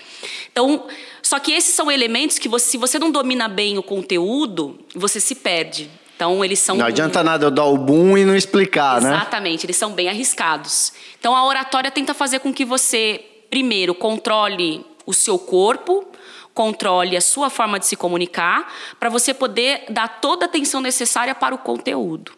Então, 0.51 0.85
só 1.21 1.37
que 1.37 1.51
esses 1.51 1.73
são 1.75 1.91
elementos 1.91 2.39
que 2.39 2.47
você, 2.47 2.65
se 2.65 2.77
você 2.77 2.97
não 2.97 3.11
domina 3.11 3.47
bem 3.49 3.77
o 3.77 3.83
conteúdo, 3.83 4.79
você 4.95 5.19
se 5.19 5.35
perde. 5.35 5.89
Então, 6.19 6.43
eles 6.43 6.59
são 6.59 6.75
não 6.75 6.85
adianta 6.85 7.23
nada 7.23 7.45
eu 7.45 7.49
dar 7.49 7.63
o 7.63 7.77
boom 7.77 8.17
e 8.17 8.25
não 8.25 8.35
explicar, 8.35 8.99
né? 8.99 9.09
Exatamente, 9.09 9.65
eles 9.65 9.77
são 9.77 9.93
bem 9.93 10.09
arriscados. 10.09 10.91
Então 11.17 11.33
a 11.33 11.45
oratória 11.47 11.89
tenta 11.89 12.13
fazer 12.13 12.39
com 12.39 12.53
que 12.53 12.65
você, 12.65 13.23
primeiro, 13.49 13.95
controle 13.95 14.85
o 15.05 15.13
seu 15.13 15.39
corpo, 15.39 16.05
controle 16.53 17.15
a 17.15 17.21
sua 17.21 17.49
forma 17.49 17.79
de 17.79 17.85
se 17.85 17.95
comunicar, 17.95 18.69
para 18.99 19.07
você 19.07 19.33
poder 19.33 19.85
dar 19.91 20.19
toda 20.19 20.43
a 20.43 20.47
atenção 20.47 20.81
necessária 20.81 21.33
para 21.33 21.55
o 21.55 21.57
conteúdo. 21.57 22.33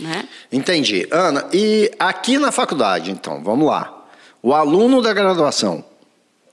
Né? 0.00 0.26
Entendi. 0.50 1.06
Ana, 1.10 1.46
e 1.52 1.90
aqui 1.98 2.38
na 2.38 2.50
faculdade, 2.50 3.10
então, 3.10 3.44
vamos 3.44 3.66
lá. 3.66 4.06
O 4.42 4.54
aluno 4.54 5.02
da 5.02 5.12
graduação, 5.12 5.84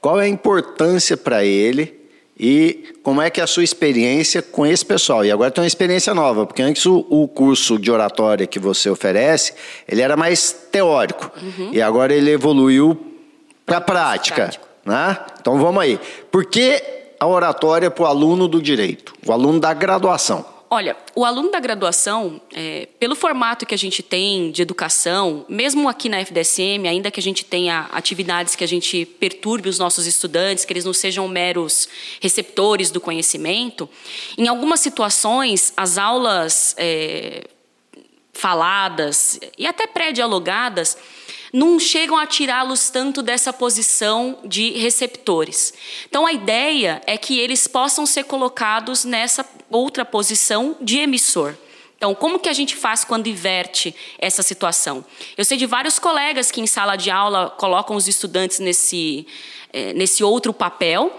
qual 0.01 0.19
é 0.19 0.25
a 0.25 0.27
importância 0.27 1.15
para 1.15 1.45
ele 1.45 2.04
e 2.37 2.93
como 3.01 3.21
é 3.21 3.29
que 3.29 3.39
é 3.39 3.43
a 3.43 3.47
sua 3.47 3.63
experiência 3.63 4.41
com 4.41 4.65
esse 4.65 4.85
pessoal? 4.85 5.23
E 5.23 5.31
agora 5.31 5.49
tem 5.49 5.61
uma 5.61 5.67
experiência 5.67 6.13
nova, 6.13 6.45
porque 6.45 6.61
antes 6.61 6.85
o, 6.85 7.05
o 7.09 7.27
curso 7.27 7.79
de 7.79 7.89
oratória 7.89 8.45
que 8.45 8.59
você 8.59 8.89
oferece, 8.89 9.53
ele 9.87 10.01
era 10.01 10.17
mais 10.17 10.51
teórico. 10.51 11.31
E 11.71 11.81
agora 11.81 12.13
ele 12.13 12.31
evoluiu 12.31 12.97
para 13.65 13.77
a 13.77 13.81
prática. 13.81 14.35
prático. 14.35 14.67
Né? 14.85 15.17
Então 15.39 15.57
vamos 15.57 15.81
aí. 15.81 15.99
Por 16.29 16.45
que 16.45 16.83
a 17.19 17.25
oratória 17.25 17.89
para 17.89 18.03
o 18.03 18.05
aluno 18.05 18.47
do 18.47 18.61
direito, 18.61 19.13
o 19.25 19.31
aluno 19.31 19.59
da 19.59 19.73
graduação? 19.73 20.54
Olha, 20.69 20.97
o 21.15 21.23
aluno 21.23 21.51
da 21.51 21.59
graduação, 21.59 22.41
é, 22.51 22.87
pelo 22.99 23.15
formato 23.15 23.65
que 23.65 23.75
a 23.75 23.77
gente 23.77 24.01
tem 24.01 24.51
de 24.51 24.63
educação, 24.63 25.45
mesmo 25.47 25.87
aqui 25.87 26.09
na 26.09 26.19
FDSM, 26.19 26.87
ainda 26.87 27.11
que 27.11 27.19
a 27.19 27.23
gente 27.23 27.45
tenha 27.45 27.87
atividades 27.91 28.55
que 28.55 28.63
a 28.63 28.67
gente 28.67 29.05
perturbe 29.05 29.69
os 29.69 29.77
nossos 29.77 30.07
estudantes, 30.07 30.65
que 30.65 30.73
eles 30.73 30.83
não 30.83 30.93
sejam 30.93 31.27
meros 31.27 31.87
receptores 32.19 32.89
do 32.89 32.99
conhecimento, 32.99 33.87
em 34.37 34.47
algumas 34.47 34.79
situações, 34.79 35.71
as 35.77 35.99
aulas 35.99 36.73
é, 36.77 37.43
faladas 38.33 39.39
e 39.57 39.67
até 39.67 39.85
pré-dialogadas 39.85 40.97
não 41.53 41.79
chegam 41.79 42.17
a 42.17 42.25
tirá-los 42.25 42.89
tanto 42.89 43.21
dessa 43.21 43.53
posição 43.53 44.39
de 44.43 44.71
receptores. 44.71 45.73
Então 46.07 46.25
a 46.25 46.33
ideia 46.33 47.01
é 47.05 47.17
que 47.17 47.39
eles 47.39 47.67
possam 47.67 48.05
ser 48.05 48.23
colocados 48.23 49.05
nessa 49.05 49.45
outra 49.69 50.05
posição 50.05 50.75
de 50.81 50.99
emissor. 50.99 51.55
Então, 51.97 52.13
como 52.13 52.39
que 52.39 52.49
a 52.49 52.53
gente 52.53 52.75
faz 52.75 53.03
quando 53.03 53.27
inverte 53.27 53.95
essa 54.19 54.43
situação? 54.43 55.03
Eu 55.37 55.45
sei 55.45 55.57
de 55.57 55.65
vários 55.65 55.97
colegas 55.97 56.51
que 56.51 56.61
em 56.61 56.67
sala 56.67 56.95
de 56.95 57.09
aula 57.09 57.49
colocam 57.49 57.95
os 57.95 58.07
estudantes 58.07 58.59
nesse, 58.59 59.25
eh, 59.71 59.93
nesse 59.93 60.23
outro 60.23 60.53
papel, 60.53 61.11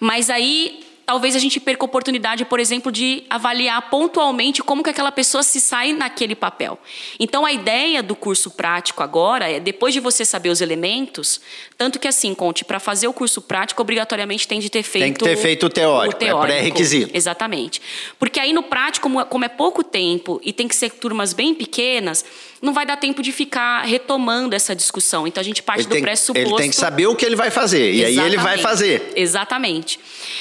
mas 0.00 0.30
aí 0.30 0.83
talvez 1.06 1.36
a 1.36 1.38
gente 1.38 1.60
perca 1.60 1.84
a 1.84 1.86
oportunidade, 1.86 2.44
por 2.44 2.58
exemplo, 2.58 2.90
de 2.90 3.24
avaliar 3.28 3.90
pontualmente 3.90 4.62
como 4.62 4.82
que 4.82 4.90
aquela 4.90 5.12
pessoa 5.12 5.42
se 5.42 5.60
sai 5.60 5.92
naquele 5.92 6.34
papel. 6.34 6.78
Então, 7.18 7.44
a 7.44 7.52
ideia 7.52 8.02
do 8.02 8.16
curso 8.16 8.50
prático 8.50 9.02
agora 9.02 9.50
é, 9.50 9.60
depois 9.60 9.92
de 9.92 10.00
você 10.00 10.24
saber 10.24 10.48
os 10.48 10.60
elementos, 10.60 11.40
tanto 11.76 11.98
que 11.98 12.08
assim, 12.08 12.34
Conte, 12.34 12.64
para 12.64 12.80
fazer 12.80 13.08
o 13.08 13.12
curso 13.12 13.40
prático, 13.42 13.80
obrigatoriamente 13.82 14.46
tem 14.48 14.60
de 14.60 14.70
ter 14.70 14.82
feito... 14.82 15.04
Tem 15.04 15.12
que 15.12 15.24
ter 15.24 15.36
feito 15.36 15.66
o 15.66 15.70
teórico, 15.70 16.24
é 16.24 16.34
pré-requisito. 16.40 17.10
Exatamente. 17.14 17.80
Porque 18.18 18.40
aí 18.40 18.52
no 18.52 18.62
prático, 18.62 19.08
como 19.26 19.44
é- 19.44 19.48
pouco 19.48 19.84
tempo 19.84 20.40
e 20.42 20.52
tem 20.52 20.66
que 20.66 20.74
ser 20.74 20.90
turmas 20.90 21.32
bem 21.32 21.54
pequenas, 21.54 22.24
não 22.60 22.72
vai 22.72 22.86
dar 22.86 22.96
tempo 22.96 23.22
de 23.22 23.30
ficar 23.30 23.82
retomando 23.82 24.54
essa 24.54 24.74
discussão. 24.74 25.26
Então, 25.26 25.40
a 25.40 25.44
gente 25.44 25.62
parte 25.62 25.86
Ele 25.86 26.00
do 26.00 26.00
pressuposto... 26.00 26.48
ele 26.48 26.56
tem 26.56 26.70
que 26.70 26.76
saber 26.76 27.06
o 27.06 27.14
que 27.14 27.24
ele 27.24 27.36
vai 27.36 27.50
fazer. 27.50 27.92
E 27.92 28.04
aí 28.04 28.18
ele 28.18 28.38
vai 28.38 28.58
fazer. 28.58 29.12
Exatamente. 29.14 30.00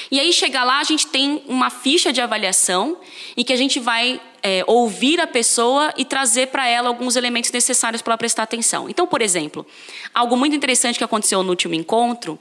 E 0.09 0.19
aí, 0.19 0.31
chegar 0.53 0.63
lá, 0.65 0.79
a 0.79 0.83
gente 0.83 1.07
tem 1.07 1.41
uma 1.47 1.71
ficha 1.71 2.13
de 2.13 2.21
avaliação 2.21 2.97
em 3.35 3.43
que 3.43 3.51
a 3.51 3.55
gente 3.55 3.79
vai 3.79 4.21
é, 4.43 4.63
ouvir 4.67 5.19
a 5.19 5.25
pessoa 5.25 5.91
e 5.97 6.05
trazer 6.05 6.49
para 6.49 6.67
ela 6.67 6.89
alguns 6.89 7.15
elementos 7.15 7.49
necessários 7.49 8.03
para 8.03 8.11
ela 8.11 8.17
prestar 8.19 8.43
atenção. 8.43 8.87
Então, 8.87 9.07
por 9.07 9.19
exemplo, 9.23 9.65
algo 10.13 10.37
muito 10.37 10.55
interessante 10.55 10.99
que 10.99 11.03
aconteceu 11.03 11.41
no 11.41 11.49
último 11.49 11.73
encontro 11.73 12.39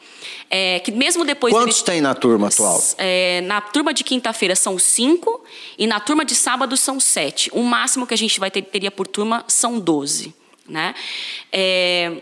é 0.50 0.78
que 0.80 0.92
mesmo 0.92 1.24
depois... 1.24 1.54
Quantos 1.54 1.76
dele- 1.76 1.86
tem 1.86 2.00
na 2.02 2.14
turma 2.14 2.48
atual? 2.48 2.78
é, 2.98 3.40
na 3.46 3.62
turma 3.62 3.94
de 3.94 4.04
quinta-feira 4.04 4.54
são 4.54 4.78
cinco 4.78 5.42
e 5.78 5.86
na 5.86 5.98
turma 5.98 6.22
de 6.22 6.34
sábado 6.34 6.76
são 6.76 7.00
sete. 7.00 7.50
O 7.54 7.62
máximo 7.62 8.06
que 8.06 8.12
a 8.12 8.18
gente 8.18 8.38
vai 8.38 8.50
ter, 8.50 8.60
teria 8.60 8.90
por 8.90 9.06
turma 9.06 9.42
são 9.48 9.80
doze. 9.80 10.34
Né? 10.68 10.94
É, 11.50 12.12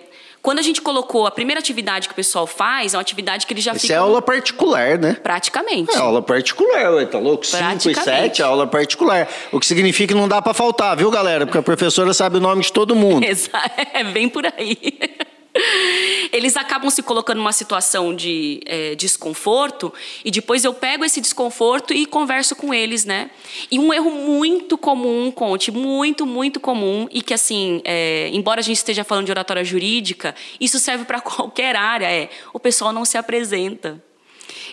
quando 0.43 0.59
a 0.59 0.63
gente 0.63 0.81
colocou 0.81 1.27
a 1.27 1.31
primeira 1.31 1.61
atividade 1.61 2.09
que 2.09 2.13
o 2.13 2.17
pessoal 2.17 2.47
faz, 2.47 2.95
é 2.95 2.97
uma 2.97 3.01
atividade 3.03 3.47
que 3.47 3.53
ele 3.53 3.61
já 3.61 3.73
Isso 3.73 3.83
fica 3.83 3.95
é 3.95 3.97
aula 3.99 4.23
particular, 4.23 4.99
né? 4.99 5.17
praticamente. 5.23 5.93
É 5.95 5.99
aula 5.99 6.23
particular, 6.23 6.93
ué, 6.95 7.05
tá 7.07 7.19
louco? 7.19 7.47
5 7.47 7.57
e 7.57 7.61
Praticamente. 7.61 8.03
7 8.03 8.43
aula 8.43 8.67
particular. 8.67 9.29
O 9.53 9.61
que 9.61 9.67
significa 9.67 10.15
que 10.15 10.19
não 10.21 10.27
dá 10.29 10.41
pra 10.41 10.55
faltar, 10.55 10.97
viu, 10.97 11.11
galera? 11.11 11.45
Porque 11.47 11.59
a 11.59 11.63
professora 11.63 12.13
sabe 12.15 12.39
o 12.39 12.41
nome 12.41 12.63
de 12.63 12.73
todo 12.73 12.95
mundo. 12.95 13.25
Exa- 13.29 13.51
É 13.93 14.03
bem 14.05 14.29
por 14.29 14.45
aí. 14.47 14.77
Eles 16.33 16.57
acabam 16.57 16.91
se 16.91 17.03
colocando 17.03 17.39
numa 17.39 17.53
situação 17.53 18.15
de 18.15 18.61
é, 18.67 18.95
desconforto 18.95 19.93
e 20.25 20.31
depois 20.31 20.65
eu 20.65 20.73
pego 20.73 21.05
esse 21.05 21.21
desconforto 21.21 21.93
e 21.93 22.07
converso 22.07 22.55
com 22.55 22.73
eles, 22.73 23.05
né? 23.05 23.31
E 23.71 23.79
um 23.79 23.93
erro 23.93 24.11
muito 24.11 24.79
comum, 24.79 25.31
Conte, 25.31 25.71
muito, 25.71 26.25
muito 26.25 26.61
comum 26.61 27.09
e 27.11 27.23
que 27.23 27.35
assim, 27.35 27.81
é, 27.85 28.29
embora 28.33 28.61
a 28.61 28.63
gente 28.63 28.77
esteja 28.77 29.05
falando 29.05 29.27
de 29.27 29.33
oratória 29.33 29.65
jurídica, 29.65 30.35
isso 30.61 30.79
serve 30.79 31.05
para 31.05 31.21
qualquer 31.23 31.75
área, 31.77 32.11
é 32.11 32.29
o 32.53 32.61
pessoal 32.61 32.93
não 32.93 33.05
se 33.05 33.19
apresenta. 33.19 34.03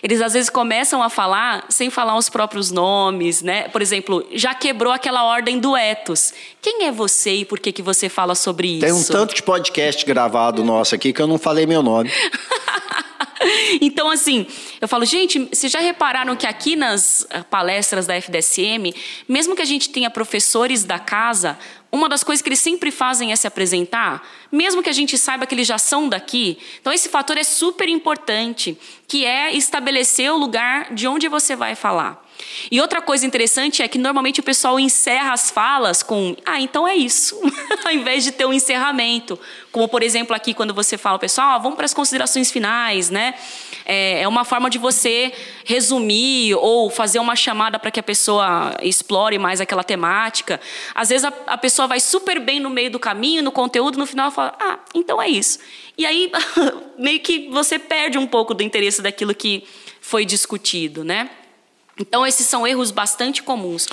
Eles 0.02 0.20
às 0.20 0.32
vezes 0.32 0.50
começam 0.50 1.02
a 1.02 1.08
falar 1.10 1.66
sem 1.68 1.90
falar 1.90 2.16
os 2.16 2.28
próprios 2.28 2.70
nomes, 2.70 3.42
né? 3.42 3.68
Por 3.68 3.82
exemplo, 3.82 4.26
já 4.32 4.54
quebrou 4.54 4.92
aquela 4.92 5.24
ordem 5.24 5.58
do 5.58 5.76
etos. 5.76 6.32
Quem 6.60 6.84
é 6.84 6.92
você 6.92 7.36
e 7.36 7.44
por 7.44 7.58
que, 7.58 7.72
que 7.72 7.82
você 7.82 8.08
fala 8.08 8.34
sobre 8.34 8.68
isso? 8.68 8.80
Tem 8.80 8.92
um 8.92 9.04
tanto 9.04 9.34
de 9.34 9.42
podcast 9.42 10.04
gravado 10.04 10.64
nosso 10.64 10.94
aqui 10.94 11.12
que 11.12 11.20
eu 11.20 11.26
não 11.26 11.38
falei 11.38 11.66
meu 11.66 11.82
nome. 11.82 12.10
Então, 13.80 14.10
assim, 14.10 14.46
eu 14.80 14.88
falo, 14.88 15.04
gente, 15.04 15.38
vocês 15.38 15.70
já 15.70 15.78
repararam 15.78 16.34
que 16.34 16.46
aqui 16.46 16.74
nas 16.74 17.26
palestras 17.48 18.06
da 18.06 18.16
FDSM, 18.16 18.92
mesmo 19.28 19.54
que 19.54 19.62
a 19.62 19.64
gente 19.64 19.90
tenha 19.90 20.10
professores 20.10 20.84
da 20.84 20.98
casa, 20.98 21.58
uma 21.90 22.08
das 22.08 22.22
coisas 22.22 22.42
que 22.42 22.48
eles 22.48 22.58
sempre 22.58 22.90
fazem 22.90 23.32
é 23.32 23.36
se 23.36 23.46
apresentar, 23.46 24.26
mesmo 24.52 24.82
que 24.82 24.90
a 24.90 24.92
gente 24.92 25.16
saiba 25.16 25.46
que 25.46 25.54
eles 25.54 25.66
já 25.66 25.78
são 25.78 26.08
daqui. 26.08 26.58
Então, 26.80 26.92
esse 26.92 27.08
fator 27.08 27.38
é 27.38 27.44
super 27.44 27.88
importante, 27.88 28.78
que 29.06 29.24
é 29.24 29.54
estabelecer 29.54 30.30
o 30.30 30.36
lugar 30.36 30.92
de 30.92 31.08
onde 31.08 31.28
você 31.28 31.56
vai 31.56 31.74
falar. 31.74 32.22
E 32.70 32.80
outra 32.80 33.00
coisa 33.00 33.26
interessante 33.26 33.82
é 33.82 33.88
que 33.88 33.98
normalmente 33.98 34.40
o 34.40 34.42
pessoal 34.42 34.78
encerra 34.78 35.32
as 35.32 35.50
falas 35.50 36.02
com 36.02 36.36
ah, 36.44 36.60
então 36.60 36.86
é 36.86 36.94
isso, 36.94 37.40
ao 37.84 37.92
invés 37.92 38.24
de 38.24 38.32
ter 38.32 38.46
um 38.46 38.52
encerramento. 38.52 39.38
Como, 39.72 39.88
por 39.88 40.02
exemplo, 40.02 40.34
aqui 40.34 40.54
quando 40.54 40.72
você 40.72 40.96
fala, 40.96 41.18
pessoal, 41.18 41.50
ah, 41.50 41.58
vamos 41.58 41.76
para 41.76 41.84
as 41.84 41.94
considerações 41.94 42.50
finais, 42.50 43.10
né? 43.10 43.34
É, 43.84 44.22
é 44.22 44.28
uma 44.28 44.44
forma 44.44 44.68
de 44.70 44.78
você 44.78 45.32
resumir 45.64 46.54
ou 46.54 46.90
fazer 46.90 47.18
uma 47.18 47.36
chamada 47.36 47.78
para 47.78 47.90
que 47.90 48.00
a 48.00 48.02
pessoa 48.02 48.74
explore 48.82 49.38
mais 49.38 49.60
aquela 49.60 49.84
temática. 49.84 50.60
Às 50.94 51.08
vezes 51.08 51.24
a, 51.24 51.32
a 51.46 51.58
pessoa 51.58 51.77
vai 51.86 52.00
super 52.00 52.40
bem 52.40 52.60
no 52.60 52.70
meio 52.70 52.90
do 52.90 52.98
caminho, 52.98 53.42
no 53.42 53.52
conteúdo, 53.52 53.98
no 53.98 54.06
final 54.06 54.26
ela 54.26 54.34
fala, 54.34 54.54
ah, 54.58 54.78
então 54.94 55.20
é 55.20 55.28
isso. 55.28 55.58
E 55.96 56.06
aí, 56.06 56.30
meio 56.98 57.20
que 57.20 57.48
você 57.50 57.78
perde 57.78 58.18
um 58.18 58.26
pouco 58.26 58.54
do 58.54 58.62
interesse 58.62 59.02
daquilo 59.02 59.34
que 59.34 59.64
foi 60.00 60.24
discutido, 60.24 61.04
né? 61.04 61.30
Então, 61.98 62.26
esses 62.26 62.46
são 62.46 62.66
erros 62.66 62.90
bastante 62.90 63.42
comuns. 63.42 63.88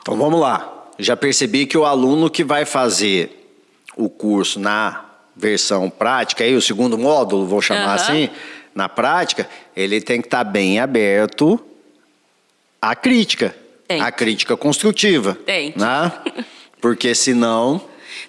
Então, 0.00 0.16
vamos 0.16 0.40
lá. 0.40 0.88
Já 0.98 1.16
percebi 1.16 1.66
que 1.66 1.76
o 1.76 1.84
aluno 1.84 2.30
que 2.30 2.42
vai 2.42 2.64
fazer 2.64 3.54
o 3.96 4.08
curso 4.08 4.58
na 4.58 5.04
versão 5.36 5.90
prática, 5.90 6.44
aí 6.44 6.54
o 6.54 6.62
segundo 6.62 6.98
módulo, 6.98 7.46
vou 7.46 7.60
chamar 7.60 7.86
uhum. 7.86 7.94
assim, 7.94 8.30
na 8.74 8.88
prática, 8.88 9.48
ele 9.76 10.00
tem 10.00 10.20
que 10.20 10.26
estar 10.26 10.44
tá 10.44 10.50
bem 10.50 10.78
aberto 10.78 11.60
à 12.80 12.94
crítica. 12.94 13.54
Tem. 13.86 14.00
À 14.00 14.10
crítica 14.12 14.56
construtiva. 14.56 15.34
Tem. 15.44 15.74
Né? 15.76 16.12
Porque 16.80 17.14
senão 17.14 17.82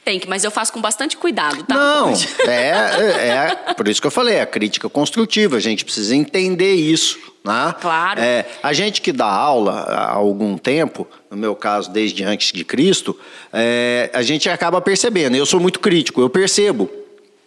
tem 0.03 0.19
que, 0.19 0.27
mas 0.27 0.43
eu 0.43 0.51
faço 0.51 0.73
com 0.73 0.81
bastante 0.81 1.15
cuidado, 1.15 1.63
tá? 1.63 1.75
Não, 1.75 2.13
é, 2.47 2.49
é, 2.49 3.57
é, 3.67 3.73
por 3.73 3.87
isso 3.87 4.01
que 4.01 4.07
eu 4.07 4.11
falei, 4.11 4.39
a 4.39 4.45
crítica 4.45 4.89
construtiva, 4.89 5.57
a 5.57 5.59
gente 5.59 5.85
precisa 5.85 6.15
entender 6.15 6.73
isso. 6.73 7.19
Né? 7.43 7.75
Claro. 7.79 8.19
É, 8.19 8.45
a 8.61 8.73
gente 8.73 9.01
que 9.01 9.11
dá 9.11 9.27
aula 9.27 9.71
há 9.71 10.11
algum 10.13 10.57
tempo, 10.57 11.07
no 11.29 11.37
meu 11.37 11.55
caso, 11.55 11.91
desde 11.91 12.23
antes 12.23 12.51
de 12.51 12.63
Cristo, 12.63 13.17
é, 13.51 14.09
a 14.13 14.21
gente 14.21 14.49
acaba 14.49 14.79
percebendo. 14.81 15.35
Eu 15.35 15.45
sou 15.45 15.59
muito 15.59 15.79
crítico, 15.79 16.21
eu 16.21 16.29
percebo. 16.29 16.89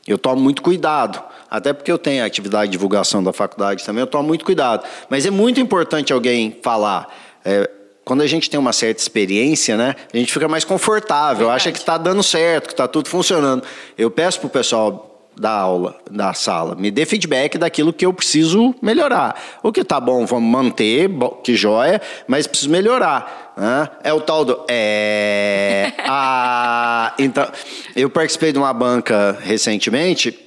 Eu 0.06 0.18
tomo 0.18 0.40
muito 0.40 0.62
cuidado. 0.62 1.22
Até 1.50 1.72
porque 1.72 1.90
eu 1.90 1.98
tenho 1.98 2.22
a 2.22 2.26
atividade 2.26 2.66
de 2.66 2.72
divulgação 2.72 3.22
da 3.22 3.32
faculdade 3.32 3.84
também, 3.84 4.00
eu 4.00 4.06
tomo 4.06 4.26
muito 4.26 4.44
cuidado. 4.44 4.84
Mas 5.08 5.24
é 5.24 5.30
muito 5.30 5.60
importante 5.60 6.12
alguém 6.12 6.56
falar. 6.62 7.12
É, 7.44 7.70
quando 8.04 8.20
a 8.20 8.26
gente 8.26 8.50
tem 8.50 8.60
uma 8.60 8.72
certa 8.72 9.00
experiência, 9.00 9.76
né, 9.76 9.96
a 10.12 10.16
gente 10.16 10.32
fica 10.32 10.46
mais 10.46 10.64
confortável, 10.64 11.46
Verdade. 11.46 11.56
acha 11.56 11.72
que 11.72 11.78
está 11.78 11.96
dando 11.96 12.22
certo, 12.22 12.66
que 12.66 12.74
está 12.74 12.86
tudo 12.86 13.08
funcionando. 13.08 13.64
Eu 13.96 14.10
peço 14.10 14.38
para 14.40 14.46
o 14.46 14.50
pessoal 14.50 15.10
da 15.36 15.50
aula, 15.50 15.96
da 16.08 16.32
sala, 16.32 16.76
me 16.76 16.90
dê 16.90 17.04
feedback 17.04 17.58
daquilo 17.58 17.92
que 17.92 18.06
eu 18.06 18.12
preciso 18.12 18.74
melhorar. 18.80 19.34
O 19.62 19.72
que 19.72 19.80
está 19.80 19.98
bom, 19.98 20.24
vamos 20.26 20.48
manter, 20.48 21.10
que 21.42 21.56
joia, 21.56 22.00
mas 22.28 22.46
preciso 22.46 22.70
melhorar. 22.70 23.54
Né? 23.56 23.88
É 24.04 24.12
o 24.12 24.20
tal 24.20 24.44
do. 24.44 24.64
É. 24.68 25.92
a, 26.06 27.14
então, 27.18 27.50
eu 27.96 28.08
participei 28.08 28.52
de 28.52 28.58
uma 28.58 28.72
banca 28.72 29.36
recentemente 29.42 30.38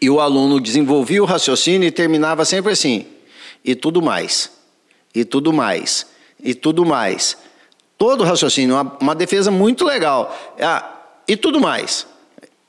e 0.00 0.08
o 0.08 0.20
aluno 0.20 0.58
desenvolvia 0.60 1.22
o 1.22 1.26
raciocínio 1.26 1.86
e 1.86 1.90
terminava 1.90 2.46
sempre 2.46 2.72
assim: 2.72 3.04
e 3.62 3.74
tudo 3.74 4.00
mais, 4.00 4.50
e 5.14 5.22
tudo 5.22 5.52
mais 5.52 6.17
e 6.48 6.54
tudo 6.54 6.84
mais. 6.84 7.36
Todo 7.98 8.24
raciocínio, 8.24 8.74
uma, 8.74 8.96
uma 9.00 9.14
defesa 9.14 9.50
muito 9.50 9.84
legal. 9.84 10.34
Ah, 10.58 10.98
e 11.26 11.36
tudo 11.36 11.60
mais. 11.60 12.06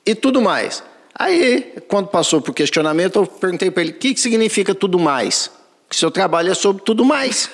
E 0.04 0.14
tudo 0.14 0.42
mais. 0.42 0.82
Aí, 1.14 1.74
quando 1.88 2.08
passou 2.08 2.42
para 2.42 2.50
o 2.50 2.54
questionamento, 2.54 3.16
eu 3.16 3.26
perguntei 3.26 3.70
para 3.70 3.82
ele: 3.82 3.92
o 3.92 3.94
que, 3.94 4.12
que 4.12 4.20
significa 4.20 4.74
tudo 4.74 4.98
mais? 4.98 5.50
Que 5.88 5.96
seu 5.96 6.10
trabalho 6.10 6.50
é 6.50 6.54
sobre 6.54 6.82
tudo 6.82 7.04
mais. 7.04 7.50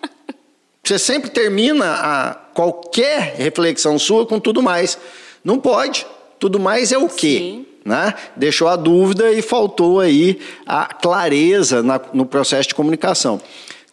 Você 0.84 0.98
sempre 0.98 1.30
termina 1.30 1.94
a 1.94 2.34
qualquer 2.34 3.34
reflexão 3.36 3.98
sua 3.98 4.26
com 4.26 4.38
tudo 4.38 4.62
mais. 4.62 4.98
Não 5.42 5.58
pode. 5.58 6.06
Tudo 6.38 6.60
mais 6.60 6.92
é 6.92 6.98
o 6.98 7.08
quê? 7.08 7.38
Sim. 7.38 7.66
Né? 7.84 8.14
Deixou 8.36 8.68
a 8.68 8.76
dúvida 8.76 9.32
e 9.32 9.40
faltou 9.40 10.00
aí 10.00 10.38
a 10.66 10.86
clareza 10.86 11.82
na, 11.82 12.00
no 12.12 12.26
processo 12.26 12.68
de 12.68 12.74
comunicação. 12.74 13.40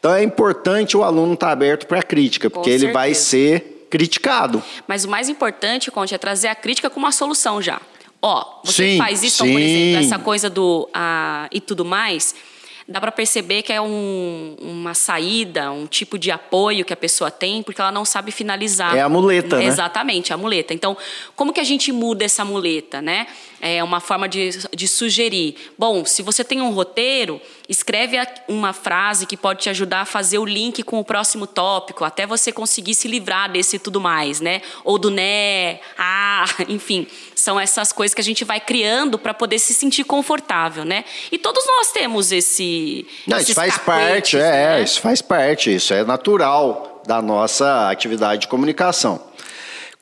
Então 0.03 0.13
é 0.13 0.21
importante 0.21 0.97
o 0.97 1.03
aluno 1.05 1.33
estar 1.33 1.47
tá 1.47 1.53
aberto 1.53 1.87
para 1.87 1.99
a 1.99 2.03
crítica, 2.03 2.49
porque 2.49 2.69
ele 2.69 2.91
vai 2.91 3.13
ser 3.13 3.87
criticado. 3.89 4.61
Mas 4.85 5.05
o 5.05 5.09
mais 5.09 5.29
importante, 5.29 5.89
Conte, 5.89 6.13
é 6.13 6.17
trazer 6.17 6.49
a 6.49 6.55
crítica 6.55 6.89
com 6.89 6.99
uma 6.99 7.13
solução 7.13 7.61
já. 7.61 7.79
Ó, 8.21 8.59
você 8.65 8.89
sim, 8.91 8.97
faz 8.97 9.23
isso, 9.23 9.45
então, 9.45 9.53
por 9.53 9.61
exemplo, 9.61 10.05
essa 10.05 10.19
coisa 10.19 10.49
do 10.49 10.89
ah, 10.93 11.47
e 11.53 11.61
tudo 11.61 11.85
mais 11.85 12.35
dá 12.87 12.99
para 12.99 13.11
perceber 13.11 13.61
que 13.61 13.71
é 13.71 13.81
um, 13.81 14.55
uma 14.59 14.93
saída, 14.93 15.71
um 15.71 15.87
tipo 15.87 16.17
de 16.19 16.31
apoio 16.31 16.83
que 16.83 16.93
a 16.93 16.97
pessoa 16.97 17.31
tem, 17.31 17.63
porque 17.63 17.79
ela 17.79 17.91
não 17.91 18.03
sabe 18.03 18.31
finalizar. 18.31 18.95
É 18.95 19.01
a 19.01 19.09
muleta, 19.09 19.57
né? 19.57 19.65
Exatamente, 19.65 20.33
a 20.33 20.37
muleta. 20.37 20.73
Então, 20.73 20.97
como 21.35 21.53
que 21.53 21.59
a 21.59 21.63
gente 21.63 21.91
muda 21.91 22.25
essa 22.25 22.43
muleta, 22.43 23.01
né? 23.01 23.27
É 23.61 23.83
uma 23.83 23.99
forma 23.99 24.27
de, 24.27 24.49
de 24.75 24.87
sugerir. 24.87 25.55
Bom, 25.77 26.03
se 26.03 26.21
você 26.21 26.43
tem 26.43 26.61
um 26.61 26.71
roteiro, 26.71 27.39
escreve 27.67 28.17
uma 28.47 28.73
frase 28.73 29.25
que 29.25 29.37
pode 29.37 29.61
te 29.61 29.69
ajudar 29.69 30.01
a 30.01 30.05
fazer 30.05 30.37
o 30.37 30.45
link 30.45 30.83
com 30.83 30.99
o 30.99 31.03
próximo 31.03 31.47
tópico, 31.47 32.03
até 32.03 32.25
você 32.25 32.51
conseguir 32.51 32.93
se 32.93 33.07
livrar 33.07 33.51
desse 33.51 33.79
tudo 33.79 34.01
mais, 34.01 34.41
né? 34.41 34.61
Ou 34.83 34.97
do 34.97 35.09
né, 35.09 35.79
ah, 35.97 36.45
enfim, 36.67 37.07
são 37.35 37.59
essas 37.59 37.91
coisas 37.91 38.13
que 38.13 38.21
a 38.21 38.23
gente 38.23 38.43
vai 38.43 38.59
criando 38.59 39.17
para 39.17 39.33
poder 39.33 39.59
se 39.59 39.73
sentir 39.73 40.03
confortável, 40.03 40.83
né? 40.83 41.05
E 41.31 41.37
todos 41.37 41.65
nós 41.65 41.91
temos 41.91 42.31
esse. 42.31 43.07
Não, 43.27 43.37
isso 43.37 43.53
faz 43.53 43.77
parte, 43.77 44.37
é, 44.37 44.39
né? 44.39 44.79
é, 44.79 44.83
isso 44.83 45.01
faz 45.01 45.21
parte, 45.21 45.73
isso 45.73 45.93
é 45.93 46.03
natural 46.03 47.01
da 47.05 47.21
nossa 47.21 47.89
atividade 47.89 48.41
de 48.41 48.47
comunicação. 48.47 49.21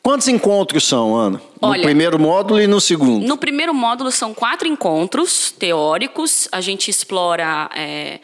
Quantos 0.04 0.28
encontros 0.28 0.84
são, 0.88 1.16
Ana? 1.16 1.42
Olha, 1.62 1.78
no 1.78 1.84
primeiro 1.84 2.20
módulo 2.20 2.60
e 2.60 2.66
no 2.66 2.82
segundo? 2.82 3.26
No 3.26 3.38
primeiro 3.38 3.74
módulo 3.74 4.12
são 4.12 4.34
quatro 4.34 4.68
encontros 4.68 5.52
teóricos. 5.52 6.48
A 6.52 6.60
gente 6.60 6.90
explora 6.90 7.70
é, 7.76 8.20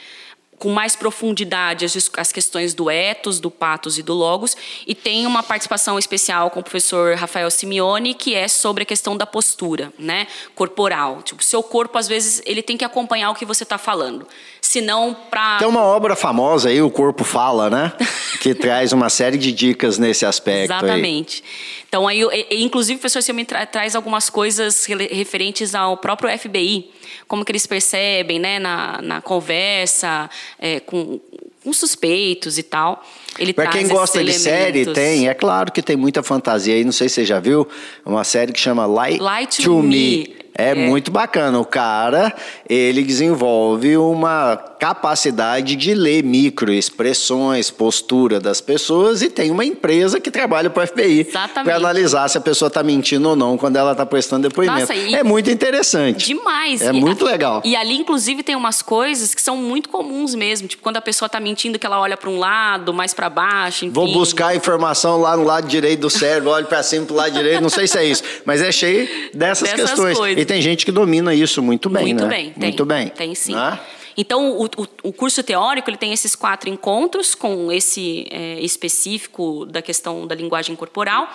com 0.57 0.69
mais 0.71 0.95
profundidade 0.95 1.85
as, 1.85 2.09
as 2.17 2.31
questões 2.31 2.73
do 2.73 2.89
ethos, 2.89 3.39
do 3.39 3.51
patos 3.51 3.99
e 3.99 4.03
do 4.03 4.13
logos. 4.13 4.57
E 4.87 4.95
tem 4.95 5.27
uma 5.27 5.43
participação 5.43 5.99
especial 5.99 6.49
com 6.49 6.61
o 6.61 6.63
professor 6.63 7.15
Rafael 7.15 7.51
Simeone, 7.51 8.15
que 8.15 8.33
é 8.33 8.47
sobre 8.47 8.81
a 8.81 8.85
questão 8.85 9.15
da 9.15 9.27
postura 9.27 9.93
né, 9.99 10.25
corporal. 10.55 11.21
Tipo, 11.21 11.43
seu 11.43 11.61
corpo, 11.61 11.95
às 11.97 12.07
vezes, 12.07 12.41
ele 12.45 12.63
tem 12.63 12.75
que 12.75 12.85
acompanhar 12.85 13.29
o 13.29 13.35
que 13.35 13.45
você 13.45 13.61
está 13.61 13.77
falando 13.77 14.27
senão 14.67 15.15
para. 15.29 15.59
Tem 15.59 15.67
uma 15.67 15.81
obra 15.81 16.15
famosa 16.15 16.69
aí, 16.69 16.81
O 16.81 16.89
Corpo 16.89 17.23
Fala, 17.23 17.69
né? 17.69 17.93
que 18.41 18.53
traz 18.53 18.91
uma 18.91 19.09
série 19.09 19.37
de 19.37 19.51
dicas 19.51 19.97
nesse 19.97 20.25
aspecto. 20.25 20.73
Exatamente. 20.73 21.41
Aí. 21.43 21.85
Então, 21.87 22.05
aí, 22.05 22.21
inclusive, 22.51 22.97
o 22.97 22.99
professor 22.99 23.21
Silme 23.21 23.45
tra 23.45 23.65
traz 23.65 23.95
algumas 23.95 24.29
coisas 24.29 24.85
referentes 24.85 25.73
ao 25.73 25.95
próprio 25.95 26.37
FBI, 26.37 26.91
como 27.27 27.45
que 27.45 27.51
eles 27.51 27.65
percebem, 27.65 28.39
né, 28.39 28.59
na, 28.59 29.01
na 29.01 29.21
conversa 29.21 30.29
é, 30.59 30.81
com, 30.81 31.17
com 31.63 31.71
suspeitos 31.71 32.57
e 32.57 32.63
tal. 32.63 33.01
Ele 33.39 33.53
Para 33.53 33.67
quem 33.67 33.87
gosta 33.87 34.21
de 34.21 34.33
série, 34.33 34.85
tem. 34.85 35.29
É 35.29 35.33
claro 35.33 35.71
que 35.71 35.81
tem 35.81 35.95
muita 35.95 36.21
fantasia 36.21 36.75
aí. 36.75 36.83
Não 36.83 36.91
sei 36.91 37.07
se 37.07 37.15
você 37.15 37.25
já 37.25 37.39
viu. 37.39 37.65
Uma 38.05 38.25
série 38.25 38.51
que 38.51 38.59
chama 38.59 38.85
Light, 38.85 39.21
Light 39.21 39.57
to, 39.57 39.63
to 39.63 39.81
Me. 39.81 39.87
Me. 39.87 40.46
É, 40.57 40.71
é, 40.71 40.75
muito 40.75 41.11
bacana. 41.11 41.59
O 41.59 41.65
cara, 41.65 42.33
ele 42.67 43.03
desenvolve 43.03 43.95
uma 43.97 44.57
capacidade 44.79 45.75
de 45.75 45.93
ler 45.93 46.23
microexpressões, 46.23 47.69
postura 47.69 48.39
das 48.39 48.61
pessoas 48.61 49.21
e 49.21 49.29
tem 49.29 49.51
uma 49.51 49.65
empresa 49.65 50.19
que 50.19 50.29
trabalha 50.29 50.69
para 50.69 50.83
o 50.83 50.87
FBI 50.87 51.27
para 51.63 51.75
analisar 51.75 52.27
se 52.27 52.37
a 52.37 52.41
pessoa 52.41 52.67
está 52.67 52.83
mentindo 52.83 53.29
ou 53.29 53.35
não 53.35 53.57
quando 53.57 53.75
ela 53.75 53.91
está 53.91 54.05
prestando 54.05 54.47
depoimento. 54.47 54.81
Nossa, 54.81 54.95
e... 54.95 55.15
É 55.15 55.23
muito 55.23 55.49
interessante. 55.49 56.25
Demais. 56.25 56.81
É 56.81 56.89
e 56.89 56.93
muito 56.93 57.25
a... 57.25 57.31
legal. 57.31 57.61
E 57.63 57.75
ali, 57.75 57.95
inclusive, 57.95 58.43
tem 58.43 58.55
umas 58.55 58.81
coisas 58.81 59.33
que 59.33 59.41
são 59.41 59.57
muito 59.57 59.89
comuns 59.89 60.35
mesmo. 60.35 60.67
Tipo, 60.67 60.83
quando 60.83 60.97
a 60.97 61.01
pessoa 61.01 61.27
está 61.27 61.39
mentindo, 61.39 61.77
que 61.77 61.85
ela 61.85 61.99
olha 61.99 62.17
para 62.17 62.29
um 62.29 62.39
lado, 62.39 62.93
mais 62.93 63.13
para 63.13 63.29
baixo, 63.29 63.85
enfim. 63.85 63.93
Vou 63.93 64.11
buscar 64.11 64.55
informação 64.55 65.19
lá 65.19 65.35
no 65.35 65.43
lado 65.43 65.67
direito 65.67 66.01
do 66.01 66.09
cérebro, 66.09 66.51
olho 66.51 66.65
para 66.65 66.81
cima, 66.83 67.05
para 67.05 67.13
o 67.13 67.17
lado 67.17 67.33
direito, 67.33 67.61
não 67.61 67.69
sei 67.69 67.87
se 67.87 67.97
é 67.97 68.05
isso. 68.05 68.23
Mas 68.45 68.61
é 68.61 68.71
cheio 68.71 69.07
dessas, 69.33 69.69
dessas 69.71 69.89
questões. 69.89 70.17
Coisas. 70.17 70.41
E 70.41 70.45
tem 70.47 70.61
gente 70.61 70.85
que 70.85 70.91
domina 70.91 71.33
isso 71.33 71.61
muito 71.61 71.89
bem, 71.89 72.05
muito 72.05 72.23
né? 72.23 72.29
Bem, 72.29 72.51
tem, 72.51 72.69
muito 72.69 72.85
bem. 72.85 73.09
Tem 73.09 73.35
sim. 73.35 73.53
Né? 73.53 73.79
Então, 74.17 74.49
o, 74.57 74.65
o, 74.65 74.87
o, 75.03 75.13
curso 75.13 75.43
teórico 75.43 75.91
ele 75.91 75.97
tem 75.97 76.11
esses 76.11 76.35
quatro 76.35 76.67
encontros 76.67 77.35
com 77.35 77.71
esse 77.71 78.25
é, 78.31 78.59
específico 78.61 79.63
da 79.67 79.79
questão 79.79 80.25
da 80.25 80.33
linguagem 80.33 80.75
corporal. 80.75 81.29